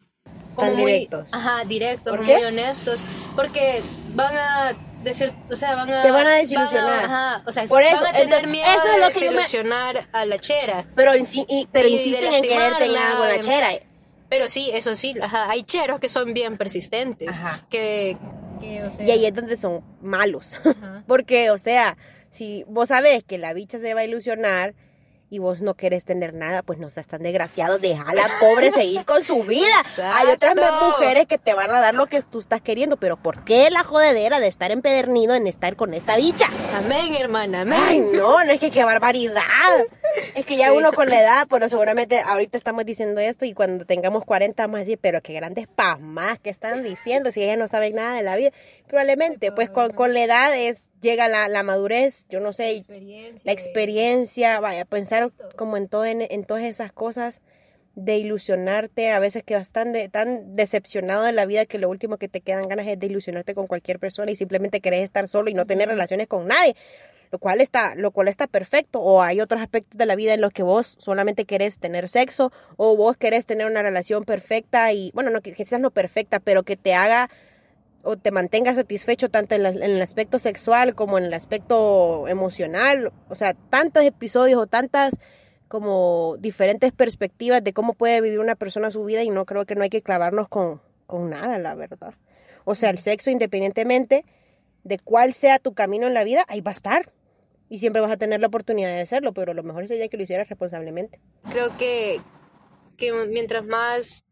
como 0.54 0.68
Tan 0.70 0.76
muy 0.80 0.92
directos. 0.92 1.26
ajá, 1.32 1.64
directos, 1.64 2.10
¿Por 2.16 2.22
muy 2.26 2.34
qué? 2.36 2.46
honestos, 2.46 3.02
porque 3.36 3.82
van 4.14 4.36
a 4.36 4.72
decir, 5.02 5.32
o 5.50 5.56
sea, 5.56 5.74
van 5.74 5.90
a 5.90 6.02
Te 6.02 6.10
van 6.10 6.26
a 6.26 6.30
desilusionar. 6.36 6.84
van 7.02 7.10
a- 7.10 7.34
ajá, 7.34 7.42
o 7.46 7.52
sea, 7.52 7.64
Por 7.64 7.82
eso, 7.82 7.96
van 7.96 8.06
a 8.06 8.12
tener 8.12 8.24
entonces, 8.24 8.48
miedo 8.50 8.66
eso 8.70 8.78
es 8.86 8.92
de 8.92 8.98
lo 9.00 9.06
me- 9.06 9.12
desilusionar 9.12 10.08
a 10.12 10.26
la 10.26 10.38
chera. 10.38 10.84
Pero, 10.94 11.14
y- 11.16 11.68
pero 11.72 11.88
Y 11.88 11.92
insisten 11.96 12.34
en 12.34 12.42
querer 12.42 12.72
tener 12.74 12.90
la 12.90 13.26
de- 13.26 13.40
chera. 13.40 13.68
Pero 14.28 14.48
sí, 14.48 14.70
eso 14.72 14.94
sí, 14.96 15.14
ajá, 15.20 15.50
hay 15.50 15.62
cheros 15.62 16.00
que 16.00 16.08
son 16.08 16.32
bien 16.32 16.56
persistentes, 16.56 17.28
Ajá. 17.28 17.66
que, 17.68 18.16
que, 18.60 18.82
o 18.82 18.90
sea, 18.96 19.04
Y 19.06 19.10
ahí 19.10 19.26
es 19.26 19.34
donde 19.34 19.56
son 19.56 19.82
malos. 20.00 20.58
Porque, 21.06 21.50
o 21.50 21.58
sea, 21.58 21.96
si 22.30 22.64
vos 22.68 22.88
sabés 22.88 23.24
que 23.24 23.36
la 23.38 23.52
bicha 23.52 23.78
se 23.78 23.92
va 23.92 24.00
a 24.00 24.04
ilusionar 24.04 24.74
y 25.32 25.38
vos 25.38 25.62
no 25.62 25.72
querés 25.72 26.04
tener 26.04 26.34
nada, 26.34 26.62
pues 26.62 26.78
no 26.78 26.90
seas 26.90 27.06
tan 27.06 27.22
desgraciado. 27.22 27.78
Deja 27.78 28.02
a 28.02 28.12
la 28.12 28.28
pobre 28.38 28.70
seguir 28.70 29.06
con 29.06 29.24
su 29.24 29.42
vida. 29.44 29.64
Hay 30.12 30.28
otras 30.28 30.54
mujeres 30.54 31.26
que 31.26 31.38
te 31.38 31.54
van 31.54 31.70
a 31.70 31.80
dar 31.80 31.94
lo 31.94 32.04
que 32.04 32.20
tú 32.20 32.40
estás 32.40 32.60
queriendo, 32.60 32.98
pero 32.98 33.16
¿por 33.16 33.42
qué 33.42 33.70
la 33.70 33.82
jodedera 33.82 34.40
de 34.40 34.48
estar 34.48 34.70
empedernido 34.70 35.34
en 35.34 35.46
estar 35.46 35.74
con 35.74 35.94
esta 35.94 36.16
bicha? 36.18 36.44
amén, 36.76 37.14
hermana, 37.18 37.62
amén. 37.62 37.80
Ay, 37.82 37.98
no, 38.00 38.44
no 38.44 38.52
es 38.52 38.60
que 38.60 38.70
qué 38.70 38.84
barbaridad. 38.84 39.40
Es 40.34 40.44
que 40.46 40.56
ya 40.56 40.66
Sí. 40.70 40.76
uno 40.76 40.92
con 40.92 41.08
la 41.08 41.20
edad, 41.20 41.46
bueno, 41.48 41.68
seguramente 41.68 42.20
ahorita 42.20 42.56
estamos 42.58 42.84
diciendo 42.84 43.20
esto 43.20 43.44
y 43.44 43.52
cuando 43.54 43.84
tengamos 43.84 44.24
40 44.24 44.62
vamos 44.64 44.76
a 44.76 44.80
decir, 44.80 44.98
pero 45.00 45.20
qué 45.22 45.32
grandes 45.32 45.66
pasmas 45.68 46.38
que 46.38 46.50
están 46.50 46.82
diciendo 46.82 47.32
si 47.32 47.42
ellas 47.42 47.58
no 47.58 47.68
saben 47.68 47.94
nada 47.94 48.16
de 48.16 48.22
la 48.22 48.36
vida. 48.36 48.50
Probablemente, 48.88 49.52
pues 49.52 49.70
con, 49.70 49.90
con 49.92 50.12
la 50.14 50.22
edad 50.24 50.56
es, 50.58 50.90
llega 51.00 51.28
la, 51.28 51.48
la 51.48 51.62
madurez, 51.62 52.26
yo 52.28 52.40
no 52.40 52.52
sé, 52.52 52.70
experiencia, 52.76 53.42
la 53.44 53.52
experiencia, 53.52 54.60
vaya, 54.60 54.84
pensar 54.84 55.30
como 55.56 55.76
en, 55.76 55.88
todo, 55.88 56.04
en, 56.04 56.22
en 56.22 56.44
todas 56.44 56.64
esas 56.64 56.92
cosas 56.92 57.40
de 57.94 58.16
ilusionarte, 58.16 59.10
a 59.10 59.18
veces 59.18 59.42
quedas 59.42 59.70
tan, 59.70 59.92
de- 59.92 60.08
tan 60.08 60.54
decepcionado 60.54 61.24
de 61.24 61.32
la 61.32 61.44
vida 61.44 61.66
que 61.66 61.76
lo 61.78 61.90
último 61.90 62.16
que 62.16 62.26
te 62.28 62.40
quedan 62.40 62.66
ganas 62.68 62.86
es 62.88 62.98
de 62.98 63.06
ilusionarte 63.06 63.54
con 63.54 63.66
cualquier 63.66 63.98
persona 63.98 64.30
y 64.30 64.36
simplemente 64.36 64.80
querés 64.80 65.02
estar 65.02 65.28
solo 65.28 65.50
y 65.50 65.54
no 65.54 65.66
tener 65.66 65.88
relaciones 65.88 66.26
con 66.26 66.46
nadie, 66.46 66.74
lo 67.32 67.38
cual 67.38 67.62
está, 67.62 67.94
lo 67.94 68.10
cual 68.10 68.28
está 68.28 68.46
perfecto, 68.46 69.00
o 69.00 69.22
hay 69.22 69.40
otros 69.40 69.62
aspectos 69.62 69.96
de 69.98 70.04
la 70.06 70.14
vida 70.16 70.34
en 70.34 70.42
los 70.42 70.52
que 70.52 70.62
vos 70.62 70.96
solamente 70.98 71.46
querés 71.46 71.78
tener 71.78 72.08
sexo, 72.10 72.52
o 72.76 72.94
vos 72.94 73.16
querés 73.16 73.46
tener 73.46 73.66
una 73.66 73.82
relación 73.82 74.24
perfecta 74.24 74.92
y, 74.92 75.10
bueno, 75.14 75.30
no, 75.30 75.40
que- 75.40 75.54
quizás 75.54 75.80
no 75.80 75.90
perfecta, 75.90 76.40
pero 76.40 76.62
que 76.62 76.76
te 76.76 76.92
haga 76.94 77.30
o 78.04 78.16
te 78.18 78.32
mantenga 78.32 78.74
satisfecho 78.74 79.30
tanto 79.30 79.54
en, 79.54 79.62
la- 79.62 79.70
en 79.70 79.82
el 79.82 80.02
aspecto 80.02 80.38
sexual 80.38 80.94
como 80.94 81.16
en 81.18 81.24
el 81.24 81.32
aspecto 81.34 82.28
emocional. 82.28 83.12
O 83.28 83.34
sea, 83.34 83.54
tantos 83.54 84.02
episodios 84.04 84.60
o 84.60 84.66
tantas 84.66 85.14
como 85.68 86.36
diferentes 86.38 86.92
perspectivas 86.92 87.64
de 87.64 87.72
cómo 87.72 87.94
puede 87.94 88.20
vivir 88.20 88.40
una 88.40 88.56
persona 88.56 88.90
su 88.90 89.04
vida 89.04 89.22
y 89.22 89.30
no 89.30 89.46
creo 89.46 89.64
que 89.64 89.74
no 89.74 89.84
hay 89.84 89.88
que 89.90 90.02
clavarnos 90.02 90.48
con, 90.48 90.82
con 91.06 91.30
nada, 91.30 91.58
la 91.58 91.74
verdad. 91.76 92.12
O 92.64 92.74
sea, 92.74 92.90
el 92.90 92.98
sexo 92.98 93.30
independientemente 93.30 94.24
de 94.84 94.98
cuál 94.98 95.32
sea 95.32 95.58
tu 95.60 95.72
camino 95.72 96.06
en 96.08 96.12
la 96.14 96.24
vida, 96.24 96.44
ahí 96.48 96.60
va 96.60 96.72
a 96.72 96.74
estar. 96.74 97.12
Y 97.72 97.78
siempre 97.78 98.02
vas 98.02 98.12
a 98.12 98.18
tener 98.18 98.38
la 98.38 98.48
oportunidad 98.48 98.94
de 98.94 99.00
hacerlo, 99.00 99.32
pero 99.32 99.54
lo 99.54 99.62
mejor 99.62 99.88
sería 99.88 100.08
que 100.08 100.18
lo 100.18 100.24
hicieras 100.24 100.46
responsablemente. 100.46 101.18
creo 101.50 101.74
que, 101.78 102.20
que 102.98 103.12
mientras 103.28 103.64
más 103.64 104.24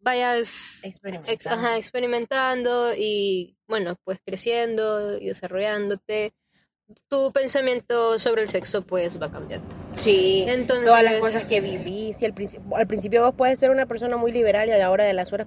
vayas 0.00 0.82
Experimentando. 0.84 1.32
ex- 1.32 1.46
ajá, 1.46 1.76
experimentando 1.76 2.92
y 2.96 3.56
bueno, 3.68 3.94
pues 4.04 4.18
creciendo 4.24 5.16
y 5.16 5.26
desarrollándote, 5.26 6.32
tu 7.08 7.32
pensamiento 7.32 8.18
sobre 8.18 8.42
el 8.42 8.48
sexo 8.48 8.82
pues 8.82 9.20
va 9.20 9.30
cambiando. 9.30 9.68
Sí, 9.94 10.44
Entonces- 10.48 10.86
todas 10.86 11.04
las 11.04 11.18
cosas 11.20 11.44
que 11.44 11.60
vivís. 11.60 12.20
Y 12.20 12.24
al, 12.26 12.34
principio, 12.34 12.76
al 12.76 12.86
principio 12.88 13.24
vos 13.24 13.34
puedes 13.36 13.58
ser 13.60 13.70
una 13.70 13.86
persona 13.86 14.16
muy 14.16 14.32
liberal 14.32 14.68
y 14.68 14.72
a 14.72 14.78
la 14.78 14.90
hora 14.90 15.04
de 15.04 15.12
las 15.12 15.32
horas 15.32 15.46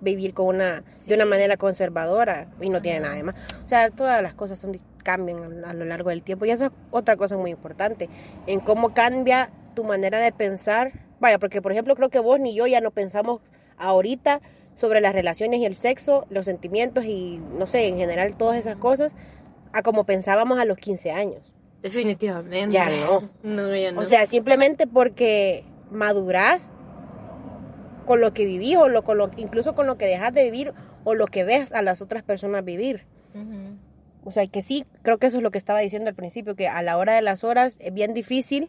vivir 0.00 0.32
con 0.32 0.46
una, 0.46 0.84
de 1.06 1.14
una 1.14 1.24
manera 1.24 1.56
conservadora 1.56 2.50
y 2.60 2.68
no 2.68 2.80
tiene 2.80 3.00
nada 3.00 3.14
de 3.14 3.22
más. 3.24 3.34
O 3.64 3.68
sea, 3.68 3.90
todas 3.90 4.22
las 4.22 4.34
cosas 4.34 4.58
son, 4.58 4.78
cambian 5.02 5.64
a, 5.64 5.72
lo 5.74 5.84
largo 5.84 6.10
del 6.10 6.22
tiempo 6.22 6.44
y 6.44 6.50
eso 6.50 6.66
es 6.66 6.72
otra 6.90 7.16
cosa 7.16 7.36
muy 7.36 7.50
importante, 7.50 8.08
en 8.46 8.60
cómo 8.60 8.94
cambia 8.94 9.50
tu 9.74 9.84
manera 9.84 10.18
de 10.18 10.32
pensar. 10.32 10.92
Vaya, 11.20 11.38
porque 11.38 11.60
por 11.62 11.72
ejemplo 11.72 11.94
creo 11.96 12.08
que 12.10 12.18
vos 12.20 12.38
ni 12.40 12.54
yo 12.54 12.66
ya 12.66 12.80
no 12.80 12.90
pensamos 12.90 13.40
ahorita 13.76 14.40
sobre 14.76 15.00
las 15.00 15.12
relaciones 15.12 15.60
y 15.60 15.64
el 15.66 15.74
sexo, 15.74 16.26
los 16.30 16.44
sentimientos 16.46 17.04
y 17.04 17.40
no 17.58 17.66
sé, 17.66 17.88
en 17.88 17.96
general 17.96 18.36
todas 18.36 18.58
esas 18.58 18.76
cosas, 18.76 19.12
a 19.72 19.82
como 19.82 20.04
pensábamos 20.04 20.58
a 20.58 20.64
los 20.64 20.78
15 20.78 21.10
años. 21.10 21.52
Definitivamente. 21.82 22.74
Ya 22.74 22.86
no. 22.88 23.28
No, 23.42 23.74
ya 23.74 23.92
no. 23.92 24.00
O 24.00 24.04
sea, 24.04 24.26
simplemente 24.26 24.86
porque 24.86 25.64
madurás 25.90 26.70
con 28.06 28.20
lo 28.20 28.32
que 28.32 28.44
vivís 28.46 28.76
o 28.76 28.88
lo, 28.88 29.02
con 29.04 29.18
lo- 29.18 29.30
incluso 29.36 29.74
con 29.74 29.86
lo 29.86 29.98
que 29.98 30.06
dejas 30.06 30.32
de 30.32 30.44
vivir 30.44 30.72
o 31.04 31.14
lo 31.14 31.26
que 31.26 31.44
ves 31.44 31.72
a 31.72 31.82
las 31.82 32.00
otras 32.00 32.22
personas 32.22 32.64
vivir. 32.64 33.04
Ujú. 33.34 33.67
O 34.28 34.30
sea, 34.30 34.46
que 34.46 34.60
sí, 34.60 34.84
creo 35.00 35.16
que 35.16 35.26
eso 35.26 35.38
es 35.38 35.42
lo 35.42 35.50
que 35.50 35.56
estaba 35.56 35.80
diciendo 35.80 36.10
al 36.10 36.14
principio, 36.14 36.54
que 36.54 36.68
a 36.68 36.82
la 36.82 36.98
hora 36.98 37.14
de 37.14 37.22
las 37.22 37.44
horas 37.44 37.78
es 37.80 37.94
bien 37.94 38.12
difícil 38.12 38.68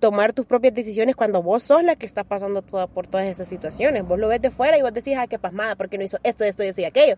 tomar 0.00 0.32
tus 0.32 0.44
propias 0.44 0.74
decisiones 0.74 1.14
cuando 1.14 1.40
vos 1.40 1.62
sos 1.62 1.84
la 1.84 1.94
que 1.94 2.04
está 2.04 2.24
pasando 2.24 2.62
toda, 2.62 2.88
por 2.88 3.06
todas 3.06 3.28
esas 3.28 3.46
situaciones. 3.46 4.04
Vos 4.04 4.18
lo 4.18 4.26
ves 4.26 4.42
de 4.42 4.50
fuera 4.50 4.76
y 4.76 4.82
vos 4.82 4.92
decís, 4.92 5.14
ah, 5.16 5.28
qué 5.28 5.38
pasmada, 5.38 5.76
porque 5.76 5.98
no 5.98 6.02
hizo 6.02 6.18
esto, 6.24 6.42
esto, 6.42 6.64
esto 6.64 6.80
y 6.80 6.84
aquello. 6.84 7.14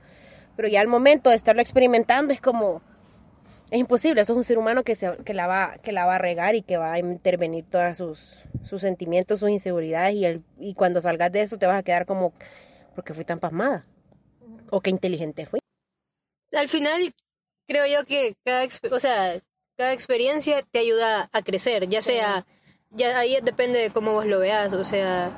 Pero 0.57 0.69
ya 0.69 0.83
al 0.83 0.89
momento 0.89 1.31
de 1.31 1.37
estarlo 1.37 1.63
experimentando 1.63 2.35
es 2.35 2.43
como, 2.43 2.83
es 3.71 3.81
imposible, 3.81 4.21
eso 4.21 4.35
es 4.35 4.37
un 4.37 4.45
ser 4.45 4.59
humano 4.59 4.83
que, 4.83 4.95
se, 4.95 5.17
que, 5.25 5.33
la, 5.33 5.47
va, 5.47 5.79
que 5.83 5.93
la 5.93 6.05
va 6.05 6.17
a 6.17 6.19
regar 6.19 6.57
y 6.57 6.61
que 6.61 6.77
va 6.77 6.93
a 6.93 6.99
intervenir 6.99 7.65
todos 7.65 7.97
sus, 7.97 8.45
sus 8.63 8.83
sentimientos, 8.83 9.41
sus 9.41 9.49
inseguridades 9.49 10.17
y, 10.17 10.27
el, 10.27 10.43
y 10.59 10.75
cuando 10.75 11.01
salgas 11.01 11.33
de 11.33 11.41
eso 11.41 11.57
te 11.57 11.65
vas 11.65 11.79
a 11.79 11.83
quedar 11.83 12.05
como, 12.05 12.35
porque 12.95 13.15
fui 13.15 13.25
tan 13.25 13.39
pasmada? 13.39 13.87
¿O 14.69 14.83
qué 14.83 14.91
inteligente 14.91 15.47
fui? 15.47 15.61
Al 16.53 16.69
final, 16.69 17.15
creo 17.67 17.87
yo 17.87 18.05
que 18.07 18.35
cada, 18.45 18.67
o 18.91 18.99
sea, 19.01 19.41
cada 19.77 19.93
experiencia 19.93 20.63
te 20.63 20.79
ayuda 20.81 21.29
a 21.33 21.43
crecer, 21.43 21.89
ya 21.89 22.03
sea, 22.03 22.47
ya 22.91 23.19
ahí 23.19 23.39
depende 23.43 23.79
de 23.79 23.91
cómo 23.91 24.13
vos 24.13 24.27
lo 24.27 24.39
veas, 24.41 24.73
o 24.73 24.85
sea, 24.85 25.31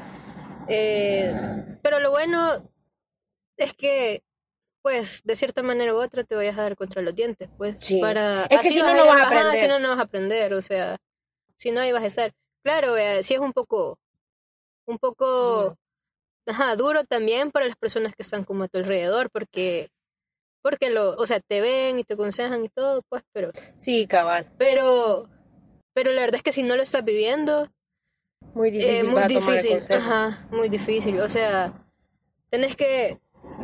eh, 0.68 1.34
pero 1.82 2.00
lo 2.00 2.10
bueno 2.10 2.68
es 3.56 3.74
que, 3.74 4.22
pues, 4.82 5.22
de 5.24 5.36
cierta 5.36 5.62
manera 5.62 5.94
u 5.94 5.98
otra 6.02 6.24
te 6.24 6.34
vayas 6.34 6.58
a 6.58 6.62
dar 6.62 6.76
contra 6.76 7.02
los 7.02 7.14
dientes, 7.14 7.48
pues, 7.56 7.76
Sí. 7.80 8.00
para... 8.00 8.46
Es 8.46 8.60
que 8.62 8.70
si 8.70 8.78
no, 8.78 8.86
vas 8.86 8.96
no 8.96 9.06
vas 9.06 9.14
a 9.14 9.18
ajá, 9.18 9.26
aprender. 9.28 9.56
si 9.58 9.66
no, 9.68 9.78
no 9.78 9.88
vas 9.90 9.98
a 9.98 10.02
aprender, 10.02 10.54
o 10.54 10.62
sea, 10.62 10.96
si 11.56 11.70
no, 11.70 11.80
ahí 11.80 11.92
vas 11.92 12.02
a 12.02 12.06
estar. 12.06 12.32
Claro, 12.64 12.92
vea, 12.94 13.22
sí 13.22 13.34
es 13.34 13.40
un 13.40 13.52
poco, 13.52 13.98
un 14.86 14.98
poco, 14.98 15.76
ajá, 16.46 16.74
duro 16.76 17.04
también 17.04 17.50
para 17.52 17.66
las 17.66 17.76
personas 17.76 18.14
que 18.16 18.22
están 18.22 18.44
como 18.44 18.64
a 18.64 18.68
tu 18.68 18.78
alrededor, 18.78 19.30
porque, 19.30 19.88
porque 20.62 20.90
lo, 20.90 21.10
o 21.16 21.26
sea, 21.26 21.40
te 21.40 21.60
ven 21.60 21.98
y 21.98 22.04
te 22.04 22.14
aconsejan 22.14 22.64
y 22.64 22.68
todo, 22.68 23.02
pues, 23.08 23.22
pero, 23.32 23.50
Sí, 23.78 24.06
cabal. 24.06 24.50
pero, 24.58 25.28
pero 25.92 26.12
la 26.12 26.20
verdad 26.22 26.36
es 26.36 26.42
que 26.42 26.52
si 26.52 26.62
no 26.62 26.76
lo 26.76 26.82
estás 26.82 27.04
viviendo, 27.04 27.68
Muy 28.54 28.70
difícil. 28.70 28.94
eh, 28.94 29.02
muy 29.04 29.10
tomar 29.10 29.30
el 29.30 29.36
difícil, 29.62 29.96
ajá, 29.96 30.46
muy 30.50 30.68
difícil, 30.68 31.20
o 31.20 31.28
sea, 31.28 31.72
tenés 32.50 32.76
que, 32.76 33.18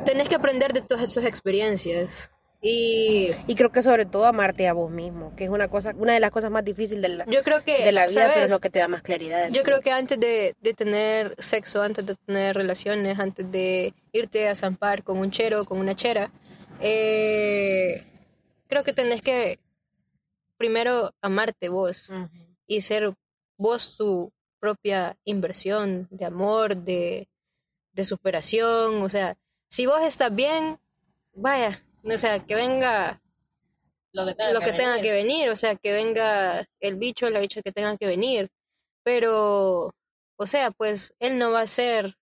tenés 0.04 0.28
que 0.28 0.34
aprender 0.34 0.72
de 0.72 0.80
todas 0.80 1.12
sus 1.12 1.24
experiencias 1.24 2.30
y 2.60 3.30
Y 3.46 3.54
creo 3.54 3.70
que 3.70 3.82
sobre 3.82 4.04
todo 4.04 4.26
amarte 4.26 4.66
a 4.66 4.72
vos 4.72 4.90
mismo, 4.90 5.32
que 5.36 5.44
es 5.44 5.50
una 5.50 5.68
cosa, 5.68 5.92
una 5.96 6.14
de 6.14 6.18
las 6.20 6.32
cosas 6.32 6.50
más 6.50 6.64
difíciles 6.64 7.00
de 7.02 7.08
la, 7.08 7.24
yo 7.26 7.44
creo 7.44 7.62
que, 7.62 7.84
de 7.84 7.92
la 7.92 8.06
vida, 8.06 8.30
pero 8.34 8.46
es 8.46 8.50
lo 8.50 8.58
que 8.58 8.68
te 8.70 8.80
da 8.80 8.88
más 8.88 9.02
claridad. 9.02 9.48
Yo 9.50 9.62
creo 9.62 9.80
que 9.80 9.92
antes 9.92 10.18
de, 10.18 10.56
de 10.60 10.74
tener 10.74 11.36
sexo, 11.38 11.82
antes 11.82 12.04
de 12.04 12.16
tener 12.16 12.56
relaciones, 12.56 13.20
antes 13.20 13.48
de 13.52 13.94
irte 14.12 14.48
a 14.48 14.56
zampar 14.56 15.04
con 15.04 15.18
un 15.18 15.30
chero, 15.30 15.64
con 15.66 15.78
una 15.78 15.94
chera, 15.94 16.32
eh, 16.80 18.04
creo 18.66 18.84
que 18.84 18.92
tenés 18.92 19.22
que 19.22 19.58
primero 20.56 21.14
amarte 21.20 21.68
vos 21.68 22.10
y 22.66 22.80
ser 22.80 23.14
vos 23.56 23.96
tu 23.96 24.32
propia 24.60 25.16
inversión 25.24 26.08
de 26.10 26.24
amor, 26.24 26.76
de, 26.76 27.28
de 27.92 28.04
superación. 28.04 29.02
O 29.02 29.08
sea, 29.08 29.36
si 29.68 29.86
vos 29.86 30.02
estás 30.02 30.34
bien, 30.34 30.78
vaya, 31.34 31.84
o 32.04 32.18
sea, 32.18 32.40
que 32.40 32.54
venga 32.54 33.20
lo 34.12 34.26
que 34.26 34.34
tenga, 34.34 34.52
lo 34.52 34.60
que 34.60 34.72
tenga 34.72 35.00
que 35.00 35.12
venir, 35.12 35.48
o 35.50 35.56
sea, 35.56 35.76
que 35.76 35.92
venga 35.92 36.64
el 36.80 36.96
bicho, 36.96 37.28
la 37.30 37.40
bicha 37.40 37.62
que 37.62 37.72
tenga 37.72 37.96
que 37.96 38.06
venir. 38.06 38.50
Pero, 39.02 39.94
o 40.36 40.46
sea, 40.46 40.70
pues 40.70 41.14
él 41.18 41.38
no 41.38 41.52
va 41.52 41.62
a 41.62 41.66
ser 41.66 42.16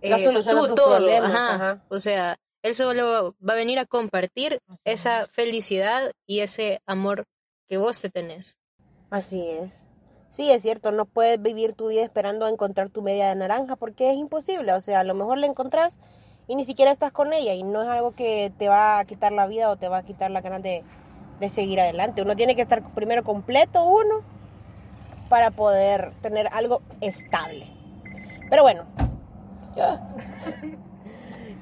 La 0.00 0.18
eh, 0.18 0.24
tú 0.24 0.74
todo, 0.74 1.16
ajá. 1.16 1.84
O 1.88 1.98
sea, 1.98 2.36
él 2.64 2.74
solo 2.74 3.36
va 3.46 3.52
a 3.52 3.56
venir 3.56 3.78
a 3.78 3.84
compartir 3.84 4.58
esa 4.84 5.26
felicidad 5.26 6.10
y 6.26 6.40
ese 6.40 6.80
amor 6.86 7.24
que 7.68 7.76
vos 7.76 8.00
te 8.00 8.08
tenés. 8.08 8.58
Así 9.10 9.46
es. 9.46 9.84
Sí, 10.30 10.50
es 10.50 10.62
cierto, 10.62 10.90
no 10.90 11.04
puedes 11.04 11.40
vivir 11.40 11.74
tu 11.74 11.88
vida 11.88 12.02
esperando 12.02 12.46
a 12.46 12.48
encontrar 12.48 12.88
tu 12.88 13.02
media 13.02 13.28
de 13.28 13.34
naranja 13.34 13.76
porque 13.76 14.10
es 14.10 14.16
imposible. 14.16 14.72
O 14.72 14.80
sea, 14.80 15.00
a 15.00 15.04
lo 15.04 15.14
mejor 15.14 15.36
la 15.36 15.46
encontrás 15.46 15.98
y 16.48 16.56
ni 16.56 16.64
siquiera 16.64 16.90
estás 16.90 17.12
con 17.12 17.34
ella 17.34 17.52
y 17.52 17.62
no 17.62 17.82
es 17.82 17.88
algo 17.88 18.14
que 18.14 18.50
te 18.58 18.68
va 18.68 18.98
a 18.98 19.04
quitar 19.04 19.32
la 19.32 19.46
vida 19.46 19.68
o 19.68 19.76
te 19.76 19.88
va 19.88 19.98
a 19.98 20.02
quitar 20.02 20.30
la 20.30 20.40
ganas 20.40 20.62
de, 20.62 20.82
de 21.40 21.50
seguir 21.50 21.80
adelante. 21.80 22.22
Uno 22.22 22.34
tiene 22.34 22.56
que 22.56 22.62
estar 22.62 22.82
primero 22.94 23.24
completo, 23.24 23.84
uno, 23.84 24.22
para 25.28 25.50
poder 25.50 26.12
tener 26.22 26.48
algo 26.50 26.80
estable. 27.02 27.66
Pero 28.48 28.62
bueno, 28.62 28.86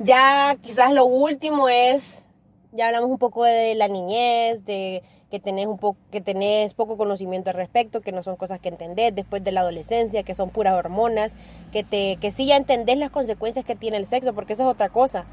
ya 0.03 0.57
quizás 0.61 0.93
lo 0.93 1.05
último 1.05 1.69
es, 1.69 2.29
ya 2.73 2.87
hablamos 2.87 3.11
un 3.11 3.19
poco 3.19 3.45
de 3.45 3.75
la 3.75 3.89
niñez, 3.89 4.65
de 4.65 5.03
que 5.31 5.41
tenés 5.41 5.67
un 5.67 5.79
poco, 5.79 5.99
que 6.11 6.21
tenés 6.21 6.75
poco 6.75 6.97
conocimiento 6.99 7.49
al 7.51 7.57
respecto, 7.57 8.03
que 8.03 8.13
no 8.13 8.23
son 8.23 8.37
cosas 8.37 8.61
que 8.61 8.69
entendés 8.69 9.15
después 9.15 9.43
de 9.43 9.51
la 9.53 9.61
adolescencia, 9.61 10.23
que 10.25 10.35
son 10.35 10.51
puras 10.51 10.75
hormonas, 10.75 11.37
que 11.73 11.85
te, 11.85 12.17
que 12.17 12.31
sí 12.31 12.47
ya 12.47 12.57
entendés 12.57 12.99
las 12.99 13.11
consecuencias 13.11 13.65
que 13.65 13.75
tiene 13.75 13.97
el 13.97 14.07
sexo, 14.07 14.35
porque 14.35 14.53
esa 14.53 14.65
es 14.65 14.69
otra 14.69 14.91
cosa. 14.91 15.25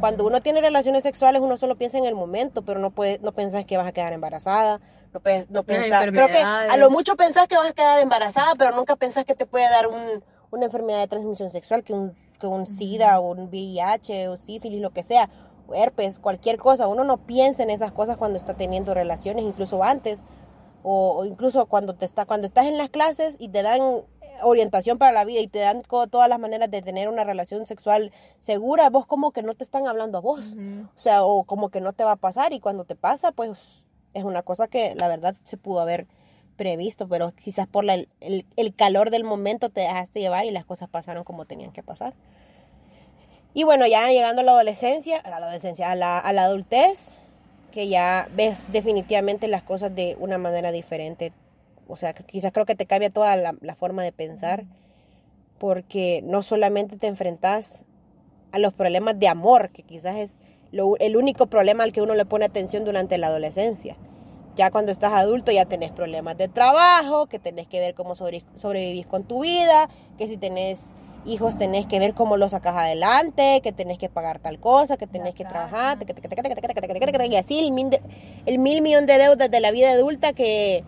Cuando 0.00 0.26
uno 0.26 0.40
tiene 0.40 0.60
relaciones 0.60 1.04
sexuales, 1.04 1.40
uno 1.42 1.56
solo 1.58 1.76
piensa 1.76 1.96
en 1.96 2.06
el 2.06 2.16
momento, 2.16 2.62
pero 2.62 2.80
no 2.80 2.90
puede, 2.90 3.20
no 3.20 3.30
pensás 3.32 3.64
que 3.64 3.76
vas 3.76 3.86
a 3.86 3.92
quedar 3.92 4.12
embarazada, 4.12 4.80
no, 5.12 5.20
pe- 5.20 5.46
no 5.48 5.62
pensás, 5.82 6.02
creo 6.12 6.26
que 6.32 6.38
a 6.72 6.76
lo 6.76 6.90
mucho 6.90 7.14
pensás 7.16 7.46
que 7.46 7.56
vas 7.56 7.70
a 7.70 7.72
quedar 7.72 8.00
embarazada, 8.00 8.54
pero 8.58 8.72
nunca 8.72 8.96
pensás 8.96 9.24
que 9.24 9.34
te 9.36 9.46
puede 9.46 9.68
dar 9.70 9.86
un, 9.86 10.24
una 10.50 10.64
enfermedad 10.64 11.00
de 11.00 11.06
transmisión 11.08 11.50
sexual, 11.52 11.84
que 11.84 11.92
un, 11.92 12.16
que 12.38 12.46
un 12.46 12.66
SIDA 12.66 13.20
o 13.20 13.30
un 13.32 13.48
VIH 13.48 14.28
o 14.28 14.36
sífilis, 14.36 14.80
lo 14.80 14.90
que 14.90 15.02
sea, 15.02 15.30
o 15.66 15.74
herpes, 15.74 16.18
cualquier 16.18 16.58
cosa. 16.58 16.86
Uno 16.86 17.04
no 17.04 17.18
piensa 17.18 17.62
en 17.62 17.70
esas 17.70 17.92
cosas 17.92 18.16
cuando 18.16 18.38
está 18.38 18.54
teniendo 18.54 18.94
relaciones, 18.94 19.44
incluso 19.44 19.82
antes, 19.82 20.22
o, 20.82 21.16
o 21.18 21.24
incluso 21.24 21.66
cuando 21.66 21.94
te 21.94 22.04
está, 22.04 22.26
cuando 22.26 22.46
estás 22.46 22.66
en 22.66 22.78
las 22.78 22.90
clases 22.90 23.36
y 23.38 23.48
te 23.48 23.62
dan 23.62 23.80
orientación 24.42 24.98
para 24.98 25.12
la 25.12 25.24
vida 25.24 25.40
y 25.40 25.48
te 25.48 25.60
dan 25.60 25.82
todas 25.82 26.28
las 26.28 26.38
maneras 26.38 26.70
de 26.70 26.82
tener 26.82 27.08
una 27.08 27.24
relación 27.24 27.66
sexual 27.66 28.12
segura, 28.38 28.90
vos 28.90 29.06
como 29.06 29.32
que 29.32 29.42
no 29.42 29.54
te 29.54 29.64
están 29.64 29.86
hablando 29.86 30.18
a 30.18 30.20
vos. 30.20 30.56
O 30.96 30.98
sea, 30.98 31.24
o 31.24 31.44
como 31.44 31.70
que 31.70 31.80
no 31.80 31.92
te 31.92 32.04
va 32.04 32.12
a 32.12 32.16
pasar 32.16 32.52
y 32.52 32.60
cuando 32.60 32.84
te 32.84 32.96
pasa, 32.96 33.32
pues 33.32 33.84
es 34.14 34.24
una 34.24 34.42
cosa 34.42 34.68
que 34.68 34.94
la 34.94 35.08
verdad 35.08 35.36
se 35.44 35.56
pudo 35.56 35.80
haber 35.80 36.06
previsto, 36.56 37.06
pero 37.08 37.32
quizás 37.32 37.66
por 37.68 37.88
el, 37.88 38.08
el 38.20 38.74
calor 38.74 39.10
del 39.10 39.24
momento 39.24 39.68
te 39.68 39.82
dejaste 39.82 40.20
llevar 40.20 40.44
y 40.46 40.50
las 40.50 40.64
cosas 40.64 40.88
pasaron 40.88 41.24
como 41.24 41.44
tenían 41.44 41.72
que 41.72 41.82
pasar. 41.82 42.14
Y 43.54 43.64
bueno, 43.64 43.86
ya 43.86 44.08
llegando 44.10 44.42
a 44.42 44.44
la 44.44 44.52
adolescencia, 44.52 45.18
a 45.18 45.30
la 45.30 45.36
adolescencia, 45.38 45.90
a 45.90 45.94
la, 45.94 46.18
a 46.18 46.32
la 46.32 46.44
adultez, 46.44 47.14
que 47.72 47.88
ya 47.88 48.28
ves 48.34 48.70
definitivamente 48.72 49.48
las 49.48 49.62
cosas 49.62 49.94
de 49.94 50.16
una 50.20 50.36
manera 50.38 50.72
diferente. 50.72 51.32
O 51.88 51.96
sea, 51.96 52.12
quizás 52.12 52.52
creo 52.52 52.66
que 52.66 52.74
te 52.74 52.86
cambia 52.86 53.10
toda 53.10 53.34
la, 53.36 53.54
la 53.60 53.74
forma 53.74 54.02
de 54.02 54.12
pensar, 54.12 54.64
porque 55.58 56.20
no 56.24 56.42
solamente 56.42 56.96
te 56.96 57.06
enfrentas 57.06 57.82
a 58.52 58.58
los 58.58 58.74
problemas 58.74 59.18
de 59.18 59.28
amor, 59.28 59.70
que 59.70 59.82
quizás 59.82 60.16
es 60.16 60.38
lo- 60.72 60.96
el 60.98 61.16
único 61.16 61.46
problema 61.46 61.84
al 61.84 61.92
que 61.92 62.02
uno 62.02 62.14
le 62.14 62.26
pone 62.26 62.44
atención 62.44 62.84
durante 62.84 63.16
la 63.18 63.28
adolescencia 63.28 63.96
ya 64.56 64.70
cuando 64.70 64.90
estás 64.90 65.12
adulto 65.12 65.52
ya 65.52 65.66
tenés 65.66 65.92
problemas 65.92 66.36
de 66.36 66.48
trabajo, 66.48 67.26
que 67.26 67.38
tenés 67.38 67.68
que 67.68 67.78
ver 67.78 67.94
cómo 67.94 68.14
sobre, 68.14 68.42
sobrevivís 68.56 69.06
con 69.06 69.24
tu 69.24 69.42
vida, 69.42 69.88
que 70.18 70.26
si 70.26 70.36
tenés 70.36 70.94
hijos 71.26 71.58
tenés 71.58 71.86
que 71.86 71.98
ver 71.98 72.14
cómo 72.14 72.36
los 72.36 72.52
sacas 72.52 72.76
adelante, 72.76 73.60
que 73.62 73.72
tenés 73.72 73.98
que 73.98 74.08
pagar 74.08 74.38
tal 74.38 74.58
cosa, 74.58 74.96
que 74.96 75.06
tenés 75.06 75.34
que 75.34 75.44
trabajar, 75.44 75.98
y 77.30 77.36
así 77.36 77.58
el 77.58 77.72
mil, 77.72 77.98
el 78.46 78.58
mil 78.58 78.80
millón 78.80 79.06
de 79.06 79.18
deudas 79.18 79.50
de 79.50 79.60
la 79.60 79.70
vida 79.72 79.90
adulta 79.90 80.32
que, 80.32 80.84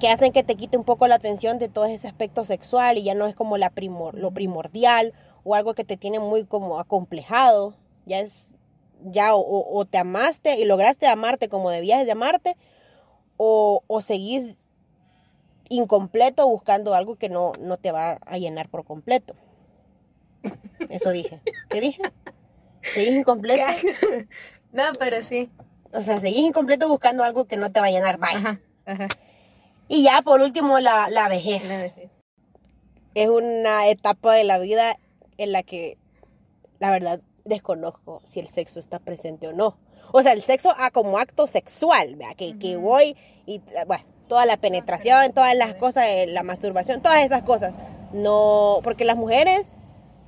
que 0.00 0.08
hacen 0.08 0.32
que 0.32 0.42
te 0.42 0.56
quite 0.56 0.76
un 0.76 0.84
poco 0.84 1.06
la 1.06 1.14
atención 1.16 1.58
de 1.58 1.68
todo 1.68 1.84
ese 1.84 2.08
aspecto 2.08 2.44
sexual 2.44 2.98
y 2.98 3.04
ya 3.04 3.14
no 3.14 3.26
es 3.26 3.34
como 3.34 3.56
la 3.56 3.70
primor, 3.70 4.14
lo 4.14 4.32
primordial 4.32 5.12
o 5.44 5.54
algo 5.54 5.74
que 5.74 5.84
te 5.84 5.96
tiene 5.96 6.18
muy 6.18 6.44
como 6.44 6.80
acomplejado, 6.80 7.74
ya 8.06 8.18
es 8.20 8.54
ya 9.04 9.34
o, 9.34 9.40
o- 9.78 9.84
te 9.84 9.98
amaste 9.98 10.56
y 10.56 10.64
lograste 10.64 11.06
amarte 11.06 11.48
como 11.48 11.70
debías 11.70 12.04
de 12.04 12.12
amarte 12.12 12.56
o, 13.36 13.82
o 13.86 14.00
seguís 14.00 14.56
incompleto 15.68 16.46
buscando 16.48 16.94
algo 16.94 17.16
que 17.16 17.28
no, 17.28 17.52
no 17.60 17.76
te 17.76 17.92
va 17.92 18.18
a 18.26 18.38
llenar 18.38 18.68
por 18.68 18.84
completo. 18.84 19.34
Eso 20.88 21.10
dije. 21.10 21.40
¿Qué 21.70 21.80
dije? 21.80 22.02
Seguís 22.82 23.14
incompleto. 23.14 23.62
no, 24.72 24.82
pero 24.98 25.22
sí. 25.22 25.50
O 25.92 26.02
sea, 26.02 26.20
seguís 26.20 26.40
incompleto 26.40 26.88
buscando 26.88 27.24
algo 27.24 27.46
que 27.46 27.56
no 27.56 27.72
te 27.72 27.80
va 27.80 27.86
a 27.86 27.90
llenar. 27.90 28.18
Bye. 28.18 28.34
Ajá, 28.36 28.60
ajá. 28.84 29.08
Y 29.88 30.02
ya 30.02 30.22
por 30.22 30.40
último, 30.40 30.80
la, 30.80 31.08
la 31.08 31.28
vejez. 31.28 31.68
La 31.68 31.78
vejez. 31.78 32.10
Es 33.14 33.28
una 33.28 33.88
etapa 33.88 34.34
de 34.34 34.44
la 34.44 34.58
vida 34.58 34.96
en 35.38 35.52
la 35.52 35.62
que, 35.62 35.96
la 36.78 36.90
verdad, 36.90 37.20
desconozco 37.44 38.22
si 38.26 38.40
el 38.40 38.48
sexo 38.48 38.80
está 38.80 38.98
presente 38.98 39.48
o 39.48 39.52
no. 39.52 39.76
O 40.12 40.22
sea, 40.22 40.32
el 40.32 40.42
sexo 40.42 40.72
ah, 40.76 40.90
como 40.90 41.18
acto 41.18 41.46
sexual, 41.46 42.16
¿vea? 42.16 42.34
Que, 42.34 42.58
que 42.58 42.76
voy 42.76 43.16
y, 43.46 43.60
bueno, 43.86 44.04
toda 44.28 44.46
la 44.46 44.56
penetración, 44.56 45.32
todas 45.32 45.54
las 45.56 45.74
cosas, 45.74 46.06
eh, 46.08 46.26
la 46.28 46.42
masturbación, 46.42 47.02
todas 47.02 47.24
esas 47.24 47.42
cosas. 47.42 47.74
No, 48.12 48.80
porque 48.82 49.04
las 49.04 49.16
mujeres 49.16 49.72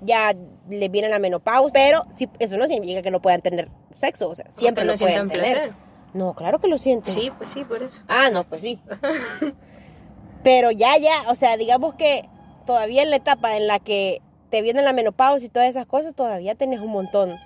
ya 0.00 0.35
le 0.68 0.88
viene 0.88 1.09
la 1.09 1.18
menopausia, 1.18 1.72
pero 1.72 2.05
sí, 2.12 2.29
eso 2.38 2.57
no 2.57 2.66
significa 2.66 3.02
que 3.02 3.11
no 3.11 3.22
puedan 3.22 3.40
tener 3.40 3.68
sexo, 3.94 4.29
o 4.29 4.35
sea, 4.35 4.46
siempre 4.55 4.85
no 4.85 4.92
lo 4.92 4.98
pueden 4.98 5.14
sientan 5.14 5.40
tener. 5.40 5.57
placer. 5.57 5.87
No, 6.14 6.35
claro 6.35 6.61
que 6.61 6.68
lo 6.68 6.79
sienten. 6.79 7.14
Sí, 7.14 7.31
pues 7.37 7.50
sí, 7.50 7.64
por 7.64 7.83
eso. 7.83 8.02
Ah, 8.09 8.31
no, 8.33 8.44
pues 8.44 8.61
sí. 8.62 8.81
Pero 10.42 10.70
ya, 10.70 10.96
ya, 10.98 11.31
o 11.31 11.35
sea, 11.35 11.57
digamos 11.57 11.94
que 11.94 12.29
todavía 12.64 13.02
en 13.02 13.11
la 13.11 13.16
etapa 13.16 13.57
en 13.57 13.66
la 13.66 13.79
que 13.79 14.22
te 14.56 14.62
viene 14.62 14.80
la 14.80 14.94
menopausia 14.94 15.44
y 15.44 15.50
todas 15.50 15.68
esas 15.68 15.84
cosas, 15.84 16.14
todavía 16.14 16.54
tenés 16.54 16.80
un 16.80 16.90
montón 16.90 17.38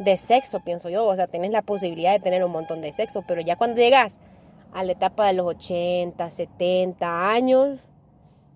de 0.00 0.16
sexo, 0.16 0.58
pienso 0.64 0.90
yo. 0.90 1.06
O 1.06 1.14
sea, 1.14 1.28
tienes 1.28 1.52
la 1.52 1.62
posibilidad 1.62 2.12
de 2.12 2.18
tener 2.18 2.44
un 2.44 2.50
montón 2.50 2.80
de 2.80 2.92
sexo, 2.92 3.22
pero 3.24 3.40
ya 3.40 3.54
cuando 3.54 3.80
llegas 3.80 4.18
a 4.72 4.82
la 4.82 4.90
etapa 4.90 5.28
de 5.28 5.34
los 5.34 5.46
80, 5.46 6.28
70 6.28 7.30
años, 7.30 7.78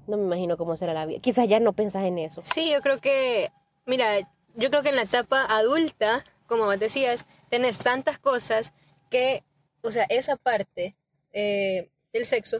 no 0.08 0.16
me 0.16 0.24
imagino 0.24 0.56
cómo 0.56 0.76
será 0.76 0.92
la 0.92 1.06
vida. 1.06 1.20
Quizás 1.20 1.46
ya 1.46 1.60
no 1.60 1.72
pensás 1.72 2.02
en 2.02 2.18
eso. 2.18 2.40
Sí, 2.42 2.68
yo 2.72 2.80
creo 2.80 2.98
que, 2.98 3.52
mira, 3.86 4.18
yo 4.56 4.70
creo 4.70 4.82
que 4.82 4.88
en 4.88 4.96
la 4.96 5.02
etapa 5.02 5.46
adulta, 5.48 6.24
como 6.48 6.64
vos 6.64 6.80
decías, 6.80 7.26
tenés 7.48 7.78
tantas 7.78 8.18
cosas 8.18 8.72
que, 9.08 9.44
o 9.82 9.92
sea, 9.92 10.04
esa 10.08 10.34
parte 10.34 10.96
eh, 11.32 11.90
del 12.12 12.26
sexo 12.26 12.58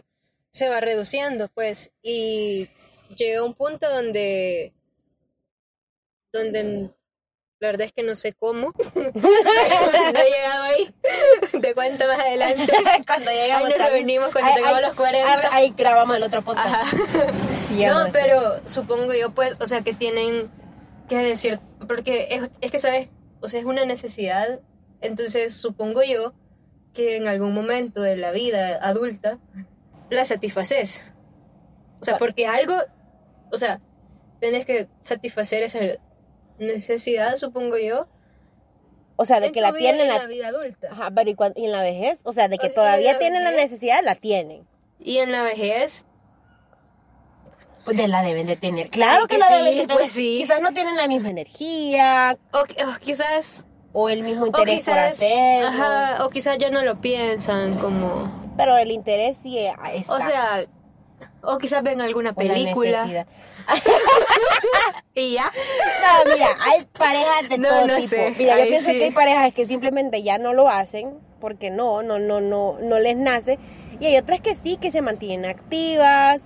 se 0.49 0.69
va 0.69 0.79
reduciendo, 0.79 1.49
pues, 1.49 1.91
y 2.01 2.69
llega 3.17 3.43
un 3.43 3.53
punto 3.53 3.93
donde, 3.93 4.71
donde 6.33 6.89
la 7.59 7.67
verdad 7.67 7.85
es 7.87 7.93
que 7.93 8.01
no 8.03 8.15
sé 8.15 8.33
cómo, 8.33 8.73
no 8.95 9.01
he 9.03 10.29
llegado 10.31 10.63
ahí, 10.63 10.95
te 11.61 11.73
cuento 11.75 12.07
más 12.07 12.19
adelante. 12.19 12.71
cuando 13.07 13.29
Ahí 13.29 13.37
llegamos 13.37 13.69
nos 13.69 13.77
vez- 13.77 13.91
reunimos 13.91 14.29
cuando 14.31 14.49
ahí- 14.49 14.55
tengamos 14.55 14.77
ahí- 14.79 14.85
los 14.85 14.95
40. 14.95 15.55
Ahí 15.55 15.73
grabamos 15.77 16.17
el 16.17 16.23
otro 16.23 16.41
podcast. 16.41 16.67
Ajá. 16.67 16.97
Sí, 17.67 17.77
ya 17.77 17.93
No, 17.93 18.11
pero 18.11 18.67
supongo 18.67 19.13
yo, 19.13 19.31
pues, 19.31 19.57
o 19.59 19.67
sea, 19.67 19.81
que 19.81 19.93
tienen 19.93 20.49
que 21.07 21.17
decir, 21.17 21.59
porque 21.87 22.27
es, 22.31 22.49
es 22.61 22.71
que, 22.71 22.79
¿sabes? 22.79 23.09
O 23.41 23.47
sea, 23.47 23.59
es 23.59 23.65
una 23.65 23.85
necesidad. 23.85 24.59
Entonces, 25.01 25.53
supongo 25.53 26.01
yo 26.03 26.33
que 26.93 27.15
en 27.17 27.27
algún 27.27 27.53
momento 27.53 28.01
de 28.01 28.17
la 28.17 28.31
vida 28.31 28.77
adulta 28.81 29.37
la 30.09 30.25
satisfaces. 30.25 31.13
O 32.01 32.03
sea, 32.05 32.17
porque 32.17 32.47
algo, 32.47 32.75
o 33.51 33.57
sea, 33.57 33.79
tenés 34.39 34.65
que 34.65 34.87
satisfacer 35.01 35.61
esa 35.63 35.79
necesidad, 36.61 37.35
supongo 37.35 37.77
yo. 37.77 38.07
O 39.17 39.25
sea, 39.25 39.39
de 39.39 39.47
en 39.47 39.53
que 39.53 39.61
la 39.61 39.71
tienen 39.73 40.01
en 40.01 40.07
la... 40.07 40.17
la 40.19 40.25
vida 40.27 40.47
adulta. 40.47 40.89
Ajá, 40.91 41.11
pero 41.13 41.29
¿y, 41.29 41.35
cuan- 41.35 41.53
y 41.55 41.65
en 41.65 41.71
la 41.73 41.81
vejez? 41.83 42.21
O 42.23 42.33
sea, 42.33 42.47
de 42.47 42.57
que 42.57 42.67
en 42.67 42.73
todavía 42.73 43.13
la 43.13 43.19
tienen 43.19 43.43
la 43.43 43.51
vejez. 43.51 43.71
necesidad, 43.71 43.99
la 44.03 44.15
tienen. 44.15 44.65
Y 44.99 45.17
en 45.19 45.31
la 45.31 45.43
vejez, 45.43 46.05
Pues 47.85 47.97
de 47.97 48.07
la 48.07 48.21
deben 48.23 48.47
de 48.47 48.55
tener. 48.55 48.89
Claro 48.89 49.21
Sí, 49.23 49.27
que, 49.27 49.35
que 49.35 49.39
la 49.39 49.47
sí, 49.47 49.53
deben 49.53 49.75
de 49.75 49.81
tener. 49.81 49.97
pues 49.97 50.11
sí. 50.11 50.37
Quizás 50.39 50.61
no 50.61 50.73
tienen 50.73 50.95
la 50.95 51.07
misma 51.07 51.29
energía 51.29 52.37
o, 52.53 52.59
o 52.59 52.97
quizás 52.99 53.65
o 53.93 54.09
el 54.09 54.23
mismo 54.23 54.43
O 54.43 54.47
interés 54.47 54.85
por 54.85 54.93
quizás, 54.93 55.09
hacerlo. 55.17 55.67
ajá, 55.67 56.25
o 56.25 56.29
quizás 56.29 56.57
ya 56.57 56.69
no 56.69 56.81
lo 56.83 57.01
piensan 57.01 57.77
como, 57.77 58.53
Pero 58.57 58.77
el 58.77 58.89
interés 58.91 59.37
sí 59.37 59.57
está. 59.59 60.15
o 60.15 60.21
sea, 60.21 60.65
o 61.43 61.57
quizás 61.57 61.83
ven 61.83 62.01
alguna 62.01 62.33
película 62.33 63.07
y 65.15 65.33
ya. 65.33 65.43
No, 65.45 66.31
mira, 66.33 66.47
hay 66.59 66.85
parejas 66.97 67.49
de 67.49 67.57
No, 67.57 67.69
todo 67.69 67.87
no 67.87 67.95
tipo. 67.95 68.07
sé, 68.07 68.35
Mira, 68.37 68.55
yo 68.57 68.63
ahí 68.63 68.69
pienso 68.69 68.89
sí. 68.91 68.97
que 68.97 69.03
hay 69.05 69.11
parejas 69.11 69.53
que 69.53 69.65
simplemente 69.65 70.23
ya 70.23 70.37
no 70.37 70.53
lo 70.53 70.69
hacen 70.69 71.17
porque 71.39 71.69
no, 71.69 72.03
no, 72.03 72.19
no, 72.19 72.39
no, 72.41 72.77
no 72.79 72.99
les 72.99 73.17
nace. 73.17 73.57
Y 73.99 74.05
hay 74.05 74.17
otras 74.17 74.41
que 74.41 74.55
sí, 74.55 74.77
que 74.77 74.91
se 74.91 75.01
mantienen 75.01 75.49
activas. 75.49 76.43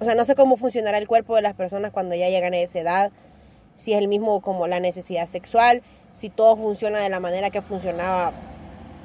O 0.00 0.04
sea, 0.04 0.14
no 0.14 0.24
sé 0.24 0.34
cómo 0.34 0.56
funcionará 0.56 0.98
el 0.98 1.06
cuerpo 1.08 1.36
de 1.36 1.42
las 1.42 1.54
personas 1.54 1.92
cuando 1.92 2.14
ya 2.14 2.28
llegan 2.28 2.54
a 2.54 2.58
esa 2.58 2.80
edad. 2.80 3.12
Si 3.76 3.92
es 3.92 3.98
el 3.98 4.08
mismo 4.08 4.40
como 4.40 4.66
la 4.66 4.80
necesidad 4.80 5.28
sexual, 5.28 5.82
si 6.12 6.28
todo 6.28 6.56
funciona 6.56 6.98
de 7.00 7.08
la 7.08 7.20
manera 7.20 7.50
que 7.50 7.62
funcionaba, 7.62 8.32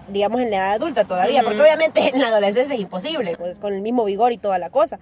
digamos, 0.09 0.41
en 0.41 0.51
la 0.51 0.57
edad 0.57 0.71
adulta 0.73 1.05
todavía. 1.05 1.41
Porque 1.43 1.57
Ujú. 1.57 1.65
obviamente 1.65 2.01
en 2.13 2.19
la 2.19 2.27
adolescencia 2.27 2.75
es 2.75 2.81
imposible, 2.81 3.35
pues 3.37 3.59
con 3.59 3.73
el 3.73 3.81
mismo 3.81 4.03
vigor 4.05 4.31
y 4.31 4.37
toda 4.37 4.57
la 4.59 4.69
cosa. 4.69 4.99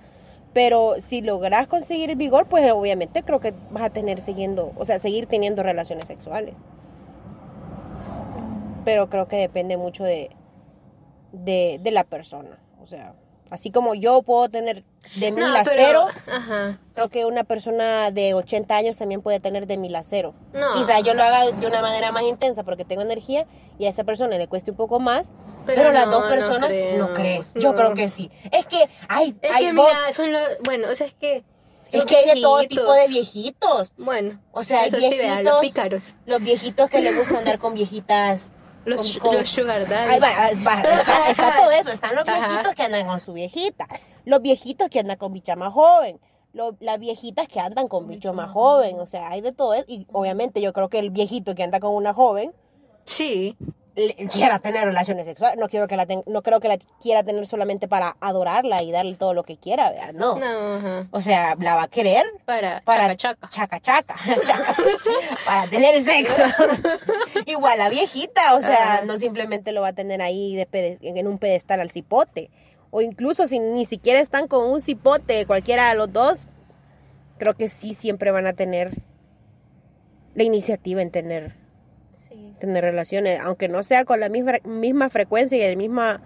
Pero 0.56 0.96
si 1.02 1.22
logras 1.22 1.68
conseguir 1.68 2.12
el 2.12 2.16
vigor, 2.16 2.48
pues 2.48 2.72
obviamente 2.72 3.24
creo 3.24 3.42
que 3.42 3.54
vas 3.72 3.84
a 3.84 3.90
tener 3.90 4.22
siguiendo, 4.22 4.72
o 4.78 4.86
sea, 4.86 5.00
seguir 5.00 5.26
teniendo 5.26 5.64
relaciones 5.64 6.08
sexuales. 6.08 6.56
Pero 8.86 9.10
creo 9.10 9.28
que 9.28 9.36
depende 9.36 9.76
mucho 9.76 10.06
de, 10.06 10.32
de, 11.34 11.82
de 11.84 11.92
la 11.92 12.06
persona. 12.06 12.58
O 12.82 12.88
sea, 12.88 13.16
así 13.50 13.72
como 13.72 13.94
yo 13.96 14.22
puedo 14.22 14.50
tener 14.50 14.84
de 15.16 15.32
mil 15.32 15.44
No, 15.46 15.56
a 15.56 15.64
pero, 15.64 15.76
cero, 15.76 16.06
ajá. 16.32 16.80
creo 16.96 17.10
que 17.10 17.26
una 17.26 17.44
persona 17.44 18.10
de 18.12 18.34
80 18.34 18.76
años 18.76 18.98
también 18.98 19.22
puede 19.22 19.40
tener 19.40 19.68
de 19.68 19.78
mil 19.78 19.96
a 19.96 20.04
cero. 20.04 20.34
No. 20.54 20.74
Quizás 20.74 21.04
yo 21.04 21.14
lo 21.14 21.24
haga 21.24 21.50
de 21.52 21.68
una 21.68 21.82
manera 21.82 22.12
más 22.12 22.24
intensa 22.24 22.64
porque 22.64 22.86
tengo 22.86 23.02
energía 23.04 23.46
y 23.78 23.86
a 23.86 23.90
esa 23.90 24.04
persona 24.04 24.38
le 24.38 24.48
cueste 24.48 24.72
un 24.72 24.78
poco 24.78 25.00
más. 25.00 25.28
Pero, 25.66 25.82
Pero 25.82 25.94
las 25.94 26.06
no, 26.08 26.12
dos 26.20 26.26
personas 26.32 26.74
no 26.98 27.14
crees. 27.14 27.54
Yo 27.56 27.74
creo 27.76 27.94
que 27.94 28.10
sí. 28.10 28.30
Es 28.52 28.66
que 28.68 28.88
hay, 29.08 29.36
Es 29.42 29.52
hay 29.52 29.66
que 29.66 29.74
vos- 29.74 29.88
mira, 29.88 30.14
son 30.14 30.32
los, 30.32 30.42
bueno, 30.64 30.88
o 30.92 30.96
sea, 30.96 31.08
es 31.08 31.14
que 31.14 31.44
es 31.92 32.04
que 32.06 32.16
hay 32.18 32.36
de 32.36 32.42
todo 32.42 32.58
viejitos. 32.60 32.78
tipo 32.84 32.94
de 32.94 33.08
viejitos. 33.08 33.94
Bueno, 33.98 34.42
O 34.52 34.64
sea, 34.64 34.82
hay 34.82 34.88
eso 34.88 34.98
sí, 34.98 35.02
viejitos, 35.04 35.26
vean, 35.28 35.44
los 35.46 35.60
pícaros, 35.62 36.16
los 36.26 36.42
viejitos 36.42 36.90
que 36.90 37.02
les 37.02 37.18
gusta 37.18 37.38
andar 37.40 37.58
con 37.60 37.74
viejitas. 37.74 38.52
Los, 38.86 39.18
con- 39.20 39.36
los 39.36 39.50
sugar 39.50 39.88
daddy. 39.88 40.14
Ahí 40.14 40.20
va, 40.20 40.28
va, 40.66 40.82
está, 40.82 41.30
está 41.30 41.56
todo 41.58 41.72
eso. 41.72 41.92
Están 41.92 42.16
los 42.16 42.28
Ajá. 42.28 42.48
viejitos 42.48 42.76
que 42.76 42.84
andan 42.84 43.08
con 43.08 43.20
su 43.20 43.34
viejita. 43.34 43.88
Los 44.26 44.42
viejitos 44.42 44.90
que 44.90 45.00
andan 45.00 45.18
con 45.18 45.34
bicha 45.34 45.56
más 45.56 45.74
joven. 45.74 46.20
lo- 46.54 46.78
las 46.80 47.00
viejitas 47.00 47.48
que 47.48 47.60
andan 47.60 47.88
con 47.90 48.08
bicho 48.08 48.32
más 48.34 48.50
joven. 48.52 49.00
O 49.00 49.06
sea, 49.06 49.30
hay 49.30 49.42
de 49.42 49.52
todo 49.52 49.74
eso. 49.74 49.86
Y 49.88 50.08
obviamente 50.14 50.62
yo 50.62 50.72
creo 50.74 50.90
que 50.90 51.00
el 51.00 51.10
viejito 51.10 51.54
que 51.56 51.64
anda 51.64 51.80
con 51.80 51.92
una 51.94 52.14
joven 52.14 52.54
Sí, 53.04 53.56
quiera 54.32 54.60
tener 54.60 54.84
relaciones 54.86 55.26
sexuales. 55.26 55.58
No, 55.58 55.70
quiero 55.70 55.88
que 55.88 55.96
la 55.96 56.06
ten- 56.06 56.24
no 56.28 56.42
creo 56.42 56.60
que 56.60 56.68
la 56.68 56.78
quiera 57.02 57.24
tener 57.24 57.48
solamente 57.48 57.88
para 57.88 58.18
adorarla 58.20 58.84
y 58.84 58.92
darle 58.92 59.16
todo 59.16 59.34
lo 59.34 59.44
que 59.44 59.58
quiera. 59.58 59.92
¿verdad? 59.92 60.14
No. 60.14 60.38
no, 60.38 60.76
ajá. 60.76 61.08
O 61.12 61.22
sea, 61.22 61.56
la 61.60 61.76
va 61.76 61.84
a 61.84 61.88
querer 61.88 62.26
Para, 62.46 62.82
para 62.82 63.16
chaca, 63.16 63.48
chaca. 63.50 63.80
chaca, 63.80 64.16
para 65.46 65.70
tener 65.70 66.02
sexo. 66.02 66.44
Igual 67.46 67.78
la 67.80 67.90
viejita, 67.90 68.56
o 68.56 68.62
sea, 68.62 68.96
Ajá. 68.96 69.06
no 69.06 69.18
simplemente 69.18 69.72
lo 69.72 69.82
va 69.82 69.90
a 69.90 69.94
tener 69.94 70.22
ahí 70.22 70.56
de 70.56 70.98
en 71.02 71.28
un 71.28 71.38
pedestal 71.38 71.80
al 71.80 71.90
cipote. 71.92 72.50
O 72.92 73.02
incluso 73.02 73.48
si 73.48 73.60
ni 73.60 73.86
siquiera 73.86 74.20
están 74.20 74.48
con 74.48 74.70
un 74.70 74.82
cipote, 74.82 75.46
cualquiera 75.46 75.90
de 75.90 75.96
los 75.96 76.12
dos, 76.14 76.48
creo 77.38 77.54
que 77.56 77.68
sí 77.68 77.94
siempre 77.94 78.32
van 78.32 78.48
a 78.48 78.54
tener 78.54 79.02
la 80.34 80.44
iniciativa 80.44 81.02
en 81.02 81.12
tener. 81.12 81.56
Tener 82.60 82.84
relaciones, 82.84 83.40
aunque 83.42 83.68
no 83.68 83.84
sea 83.84 84.06
con 84.06 84.20
la 84.20 84.30
misma, 84.30 84.54
misma 84.64 85.10
frecuencia 85.10 85.58
y 85.58 85.70
la 85.70 85.76
misma 85.78 86.22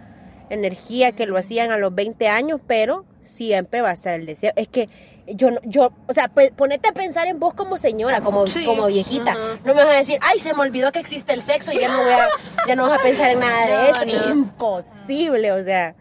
energía 0.50 1.12
que 1.12 1.26
lo 1.26 1.38
hacían 1.38 1.72
a 1.72 1.78
los 1.78 1.94
20 1.94 2.28
años, 2.28 2.60
pero 2.68 3.06
siempre 3.26 3.82
va 3.82 3.90
a 3.92 3.94
estar 3.94 4.14
el 4.16 4.26
deseo. 4.26 4.52
Es 4.56 4.68
que 4.68 4.90
yo, 5.28 5.50
yo 5.64 5.92
o 6.08 6.14
sea, 6.14 6.28
ponete 6.30 6.90
a 6.90 6.92
pensar 6.92 7.28
en 7.28 7.40
vos 7.40 7.54
como 7.54 7.78
señora, 7.78 8.22
como, 8.22 8.48
Sí, 8.48 8.66
como 8.66 8.88
viejita. 8.88 9.36
No 9.64 9.76
me 9.76 9.84
vas 9.84 9.94
a 9.94 9.98
decir, 9.98 10.18
ay, 10.22 10.40
se 10.40 10.54
me 10.56 10.62
olvidó 10.62 10.92
que 10.92 11.00
existe 11.00 11.34
el 11.34 11.42
sexo 11.42 11.72
y 11.72 11.80
ya 11.80 11.88
no 11.88 12.04
voy 12.04 12.14
a, 12.14 12.28
ya 12.68 12.76
no 12.76 12.90
vas 12.90 13.00
a 13.00 13.04
pensar 13.04 13.30
en 13.32 13.40
nada 13.40 13.68
de 13.68 13.90
eso. 14.12 14.26
no. 14.28 14.32
Imposible, 14.34 15.52
o 15.52 15.64
sea. 15.64 15.94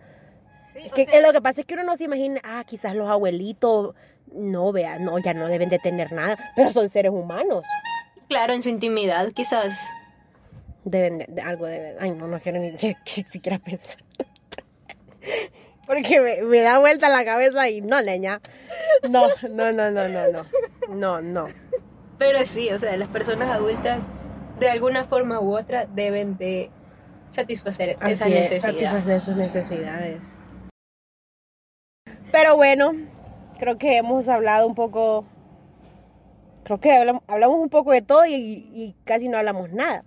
Sí, 0.74 0.88
o 0.90 0.94
Que, 0.94 1.04
sea, 1.04 1.20
lo 1.20 1.32
que 1.32 1.42
pasa 1.42 1.60
es 1.60 1.66
que 1.66 1.74
uno 1.74 1.84
no 1.84 1.96
se 1.96 2.04
imagina, 2.04 2.40
ah, 2.42 2.64
quizás 2.66 2.94
los 2.94 3.10
abuelitos, 3.10 3.94
no, 4.32 4.72
vea, 4.72 4.98
no, 4.98 5.18
ya 5.18 5.34
no 5.34 5.46
deben 5.48 5.68
de 5.68 5.78
tener 5.78 6.12
nada, 6.12 6.36
pero 6.56 6.70
son 6.70 6.88
seres 6.88 7.12
humanos. 7.12 7.64
Claro, 8.28 8.52
en 8.54 8.62
su 8.62 8.68
intimidad, 8.70 9.30
quizás. 9.32 9.78
Deben 10.90 11.18
de, 11.18 11.26
de- 11.28 11.42
algo 11.42 11.66
deben. 11.66 11.96
Ay, 12.00 12.10
no, 12.12 12.26
no 12.26 12.40
quiero 12.40 12.58
ni 12.58 12.72
que, 12.76 12.96
que 13.04 13.24
siquiera 13.24 13.58
pensar. 13.58 14.02
Porque 15.86 16.20
me, 16.20 16.42
me 16.42 16.60
da 16.60 16.78
vuelta 16.78 17.08
la 17.08 17.24
cabeza 17.24 17.68
y 17.68 17.80
no, 17.80 18.00
leña. 18.00 18.40
No, 19.08 19.28
no, 19.50 19.72
no, 19.72 19.90
no, 19.90 20.08
no, 20.08 20.28
no. 20.32 20.44
No, 20.88 21.20
no. 21.22 21.48
Pero 22.18 22.44
sí, 22.44 22.70
o 22.70 22.78
sea, 22.78 22.96
las 22.96 23.08
personas 23.08 23.48
adultas, 23.50 24.02
de 24.60 24.68
alguna 24.70 25.04
forma 25.04 25.40
u 25.40 25.56
otra, 25.56 25.86
deben 25.86 26.36
de 26.36 26.70
satisfacer 27.30 27.90
esa 28.06 28.26
Así 28.26 28.34
es, 28.34 28.50
necesidad. 28.50 28.72
satisfacer 28.72 29.20
sus 29.20 29.36
necesidades. 29.36 30.20
Pero 32.32 32.56
bueno, 32.56 32.92
creo 33.58 33.78
que 33.78 33.96
hemos 33.96 34.28
hablado 34.28 34.66
un 34.66 34.74
poco. 34.74 35.24
Creo 36.64 36.80
que 36.80 36.92
hablamos, 36.92 37.22
hablamos 37.28 37.58
un 37.60 37.70
poco 37.70 37.92
de 37.92 38.02
todo 38.02 38.26
y, 38.26 38.34
y 38.34 38.94
casi 39.04 39.28
no 39.28 39.38
hablamos 39.38 39.72
nada. 39.72 40.04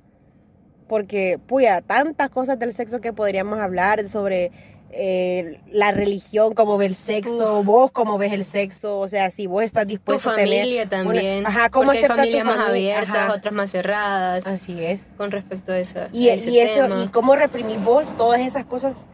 Porque, 0.95 1.39
puya, 1.47 1.79
tantas 1.79 2.29
cosas 2.29 2.59
del 2.59 2.73
sexo 2.73 2.99
que 2.99 3.13
podríamos 3.13 3.59
hablar 3.61 4.09
sobre 4.09 4.51
eh, 4.91 5.61
la 5.71 5.93
religión, 5.93 6.53
cómo 6.53 6.77
ve 6.77 6.87
el 6.87 6.95
sexo, 6.95 7.63
vos 7.63 7.91
cómo 7.91 8.17
ves 8.17 8.33
el 8.33 8.43
sexo, 8.43 8.99
o 8.99 9.07
sea, 9.07 9.31
si 9.31 9.47
vos 9.47 9.63
estás 9.63 9.83
Tu 9.85 9.91
dispuesto 9.91 10.31
a 10.31 10.35
tener. 10.35 10.59
familia 10.59 10.81
una- 10.81 10.89
también. 10.89 11.47
ajá, 11.47 11.69
cómo 11.69 11.85
porque 11.85 11.99
hay 11.99 12.03
tu 12.07 12.13
familias 12.13 12.43
más 12.45 12.65
familia, 12.65 12.97
abiertas, 12.97 13.23
ajá. 13.23 13.33
otras 13.33 13.53
más 13.53 13.71
cerradas, 13.71 14.45
Así 14.47 14.83
es. 14.83 15.07
con 15.15 15.31
respecto 15.31 15.71
a, 15.71 15.79
esa, 15.79 16.09
Y, 16.11 16.27
a 16.27 16.33
ese 16.33 16.49
y 16.51 16.59
eso, 16.59 16.81
tema. 16.81 17.03
y 17.05 17.07
cómo 17.07 17.37
reprimís 17.37 17.81
vos 17.81 18.17
todas 18.17 18.41
esas 18.41 18.65
cosas 18.65 19.05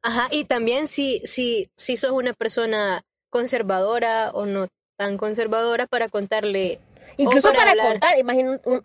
Ajá, 0.00 0.28
y 0.30 0.46
también 0.46 0.86
si, 0.86 1.20
si, 1.24 1.68
si 1.76 1.96
sos 1.98 2.12
una 2.12 2.32
persona 2.32 3.02
conservadora 3.28 4.30
o 4.32 4.46
no 4.46 4.68
tan 4.96 5.18
conservadora 5.18 5.86
para 5.86 6.08
contarle. 6.08 6.80
Incluso 7.18 7.52
para, 7.52 7.72
hablar. 7.72 7.88
contar, 8.00 8.14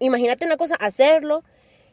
imagínate 0.01 0.45
una 0.45 0.57
cosa, 0.57 0.75
hacerlo, 0.75 1.45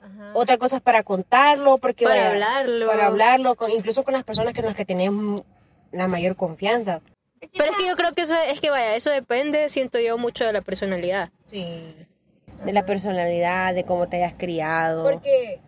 Ajá. 0.05 0.31
otra 0.35 0.59
cosa 0.59 0.77
es 0.77 0.83
para 0.83 1.03
contarlo, 1.03 1.79
porque 1.79 2.05
Para 2.05 2.29
hablarlo. 2.31 2.87
para 2.87 3.07
hablarlo, 3.07 3.55
con- 3.57 3.71
incluso 3.71 4.05
con 4.05 4.13
las 4.15 4.23
personas 4.25 4.53
con 4.55 4.65
las 4.67 4.77
que 4.77 4.85
tenés 4.85 5.11
la 5.93 6.07
mayor 6.09 6.37
confianza. 6.37 7.01
Pero 7.53 7.71
es 7.71 7.77
que 7.77 7.87
yo 7.89 7.97
creo 7.97 8.13
que 8.15 8.23
eso 8.23 8.35
es 8.49 8.61
que 8.61 8.71
vaya, 8.71 8.95
eso 8.97 9.11
depende, 9.11 9.69
siento 9.69 9.99
yo, 10.01 10.17
mucho 10.19 10.45
de 10.45 10.53
la 10.53 10.61
personalidad. 10.63 11.31
Sí. 11.47 11.95
de 12.65 12.73
la 12.73 12.87
personalidad, 12.87 13.75
de 13.75 13.85
cómo 13.85 14.09
te 14.09 14.17
hayas 14.17 14.33
criado. 14.39 15.03
Porque, 15.03 15.61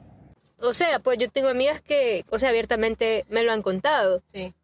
o 0.61 0.73
sea, 0.73 0.99
pues 1.01 1.19
yo 1.19 1.29
tengo 1.29 1.49
amigas 1.49 1.83
que, 1.83 2.25
o 2.31 2.39
sea, 2.39 2.49
abiertamente 2.51 3.27
me 3.29 3.43
lo 3.43 3.53
han 3.53 3.61
contado. 3.61 4.23
Sí. 4.33 4.55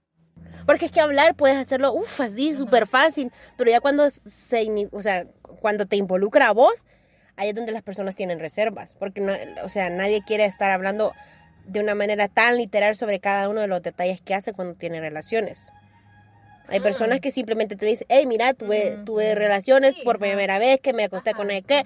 Porque 0.64 0.86
es 0.86 0.92
que 0.92 1.00
hablar 1.00 1.34
puedes 1.34 1.58
hacerlo, 1.58 1.92
uff, 1.92 2.20
así, 2.22 2.54
súper 2.54 2.86
fácil, 2.86 3.30
pero 3.58 3.70
ya 3.70 3.80
cuando 3.80 4.08
se, 4.10 4.88
o 4.92 5.02
sea, 5.02 5.26
cuando 5.60 5.84
te 5.86 5.96
involucra 5.96 6.48
a 6.48 6.52
vos, 6.52 6.86
ahí 7.42 7.48
es 7.50 7.54
donde 7.54 7.72
las 7.72 7.82
personas 7.82 8.14
tienen 8.14 8.38
reservas, 8.38 8.96
porque 8.98 9.20
no, 9.20 9.32
o 9.64 9.68
sea, 9.68 9.90
nadie 9.90 10.22
quiere 10.24 10.44
estar 10.44 10.70
hablando 10.70 11.12
de 11.66 11.80
una 11.80 11.94
manera 11.94 12.28
tan 12.28 12.56
literal 12.56 12.96
sobre 12.96 13.20
cada 13.20 13.48
uno 13.48 13.60
de 13.60 13.66
los 13.66 13.82
detalles 13.82 14.20
que 14.20 14.34
hace 14.34 14.52
cuando 14.52 14.74
tiene 14.74 15.00
relaciones. 15.00 15.70
Hay 16.68 16.80
personas 16.80 17.20
que 17.20 17.32
simplemente 17.32 17.76
te 17.76 17.84
dicen, 17.84 18.06
hey, 18.08 18.24
mira, 18.26 18.54
tuve, 18.54 18.98
tuve 19.04 19.34
relaciones 19.34 19.96
por 20.04 20.18
primera 20.18 20.58
vez, 20.58 20.80
que 20.80 20.92
me 20.92 21.04
acosté 21.04 21.34
con 21.34 21.50
el 21.50 21.64
que, 21.64 21.84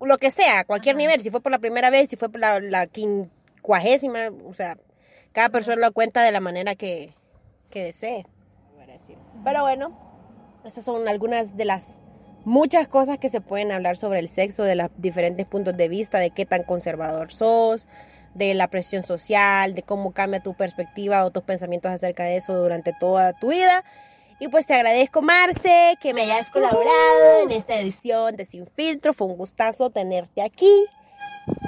lo 0.00 0.18
que 0.18 0.30
sea, 0.30 0.64
cualquier 0.64 0.96
nivel, 0.96 1.20
si 1.20 1.30
fue 1.30 1.40
por 1.40 1.50
la 1.50 1.58
primera 1.58 1.90
vez, 1.90 2.10
si 2.10 2.16
fue 2.16 2.28
por 2.28 2.40
la, 2.40 2.60
la 2.60 2.86
quincuagésima, 2.86 4.28
o 4.46 4.54
sea, 4.54 4.76
cada 5.32 5.48
persona 5.48 5.76
lo 5.76 5.92
cuenta 5.92 6.22
de 6.22 6.30
la 6.30 6.40
manera 6.40 6.74
que, 6.74 7.14
que 7.70 7.84
desee. 7.84 8.26
Pero 9.42 9.62
bueno, 9.62 9.98
esas 10.64 10.84
son 10.84 11.08
algunas 11.08 11.56
de 11.56 11.64
las 11.64 12.00
muchas 12.50 12.88
cosas 12.88 13.18
que 13.18 13.30
se 13.30 13.40
pueden 13.40 13.70
hablar 13.70 13.96
sobre 13.96 14.18
el 14.18 14.28
sexo, 14.28 14.64
de 14.64 14.74
los 14.74 14.88
diferentes 14.96 15.46
puntos 15.46 15.76
de 15.76 15.88
vista, 15.88 16.18
de 16.18 16.30
qué 16.30 16.44
tan 16.44 16.64
conservador 16.64 17.32
sos, 17.32 17.86
de 18.34 18.54
la 18.54 18.66
presión 18.66 19.04
social, 19.04 19.76
de 19.76 19.84
cómo 19.84 20.12
cambia 20.12 20.40
tu 20.40 20.54
perspectiva 20.54 21.24
o 21.24 21.30
tus 21.30 21.44
pensamientos 21.44 21.92
acerca 21.92 22.24
de 22.24 22.38
eso 22.38 22.54
durante 22.54 22.92
toda 22.92 23.32
tu 23.34 23.50
vida. 23.50 23.84
Y 24.40 24.48
pues 24.48 24.66
te 24.66 24.74
agradezco, 24.74 25.22
Marce, 25.22 25.96
que 26.00 26.12
me 26.12 26.22
hayas 26.22 26.50
colaborado 26.50 27.44
en 27.44 27.52
esta 27.52 27.78
edición 27.78 28.34
de 28.36 28.44
Sin 28.44 28.66
Filtro. 28.66 29.14
Fue 29.14 29.28
un 29.28 29.36
gustazo 29.36 29.90
tenerte 29.90 30.42
aquí. 30.42 30.86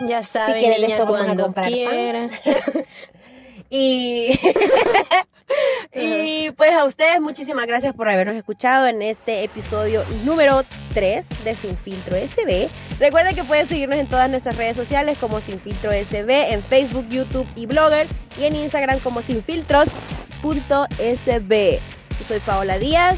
Ya 0.07 0.25
saben, 0.25 0.59
quieres, 0.59 0.81
niña, 0.81 1.07
cuando. 1.07 1.55
Y, 3.75 4.39
y 5.95 6.51
pues 6.51 6.75
a 6.75 6.85
ustedes 6.85 7.23
muchísimas 7.23 7.67
gracias 7.67 7.95
por 7.95 8.07
habernos 8.07 8.37
escuchado 8.37 8.87
en 8.87 9.01
este 9.01 9.45
episodio 9.45 10.05
número 10.27 10.63
3 10.93 11.43
de 11.43 11.57
Sin 11.57 11.79
Filtro 11.79 12.15
SB. 12.15 12.69
Recuerden 13.01 13.35
que 13.35 13.45
pueden 13.45 13.67
seguirnos 13.67 13.99
en 13.99 14.09
todas 14.09 14.29
nuestras 14.29 14.59
redes 14.59 14.77
sociales 14.77 15.17
como 15.19 15.41
Sin 15.41 15.59
Filtro 15.59 15.91
SB, 15.91 16.53
en 16.53 16.63
Facebook, 16.63 17.09
YouTube 17.09 17.47
y 17.57 17.65
Blogger 17.65 18.09
y 18.39 18.45
en 18.45 18.57
Instagram 18.57 19.01
como 19.01 19.23
sinfiltros.sb. 19.23 21.81
Yo 22.19 22.25
soy 22.29 22.41
Paola 22.41 22.79
Díaz 22.79 23.17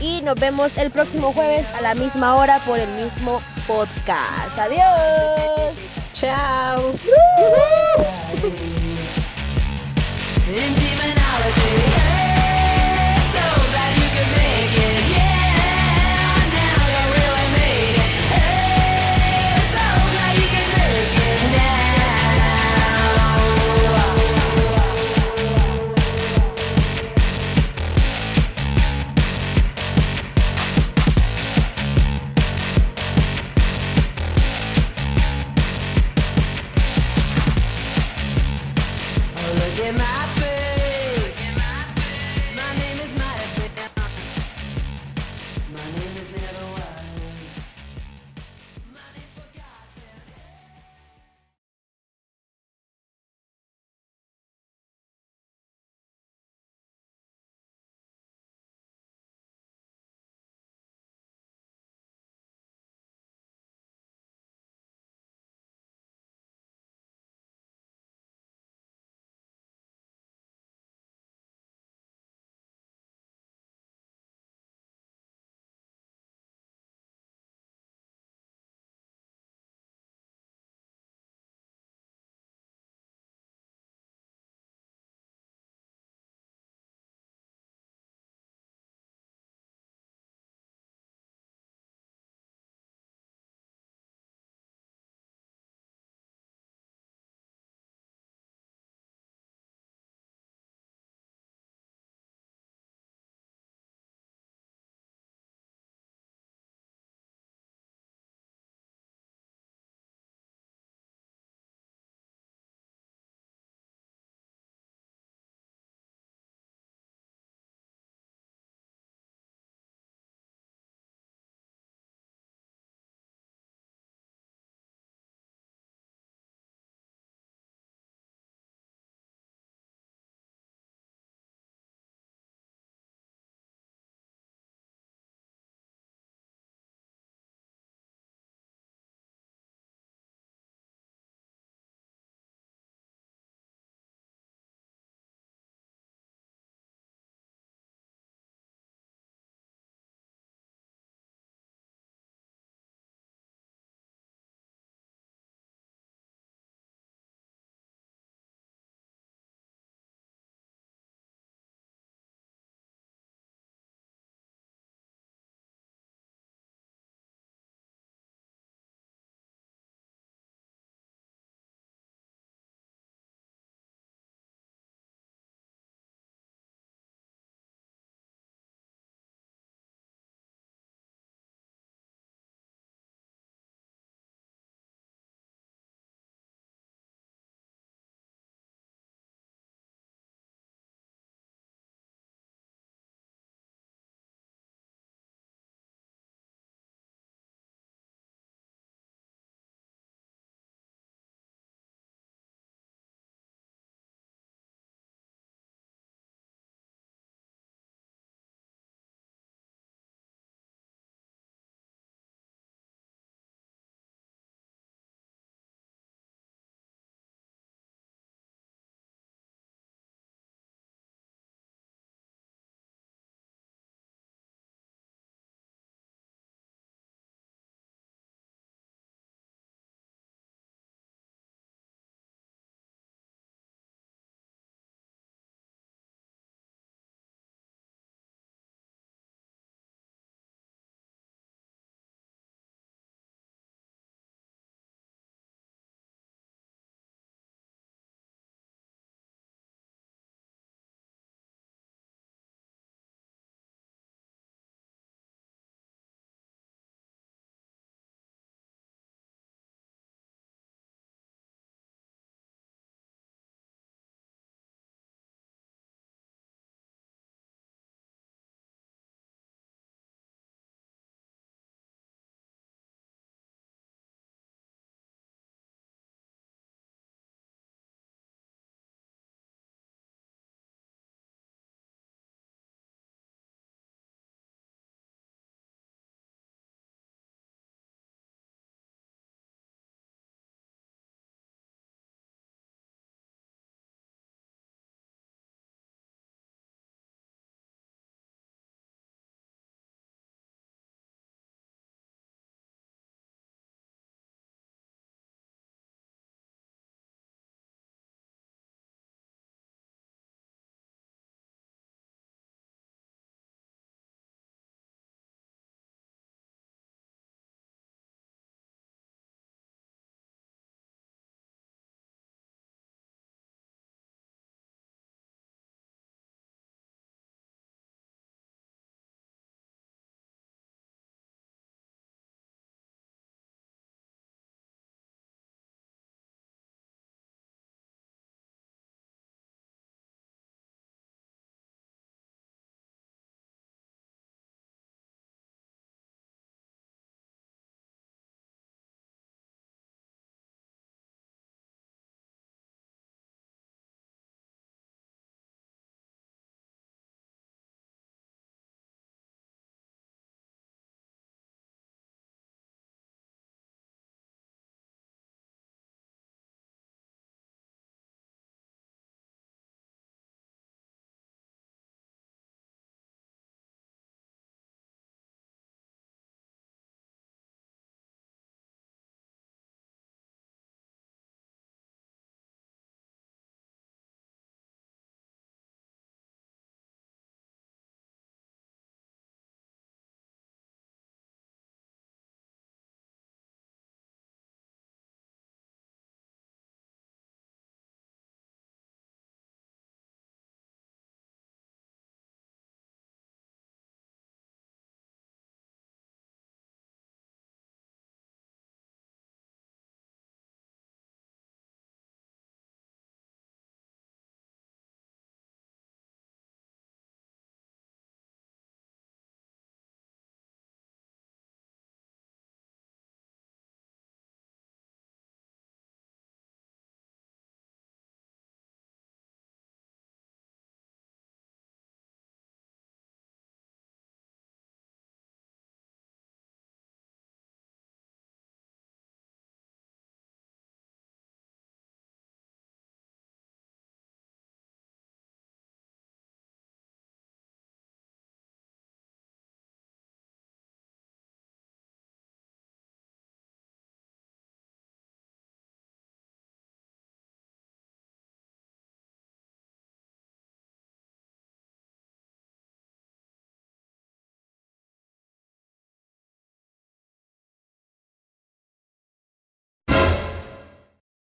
y 0.00 0.20
nos 0.22 0.38
vemos 0.38 0.78
el 0.78 0.92
próximo 0.92 1.32
jueves 1.32 1.66
a 1.76 1.80
la 1.80 1.96
misma 1.96 2.36
hora 2.36 2.60
por 2.60 2.78
el 2.78 2.88
mismo 2.90 3.42
podcast. 3.66 4.56
Adiós. 4.56 5.74
Chao. 6.12 6.94
In 10.48 10.74
demonology. 10.74 12.07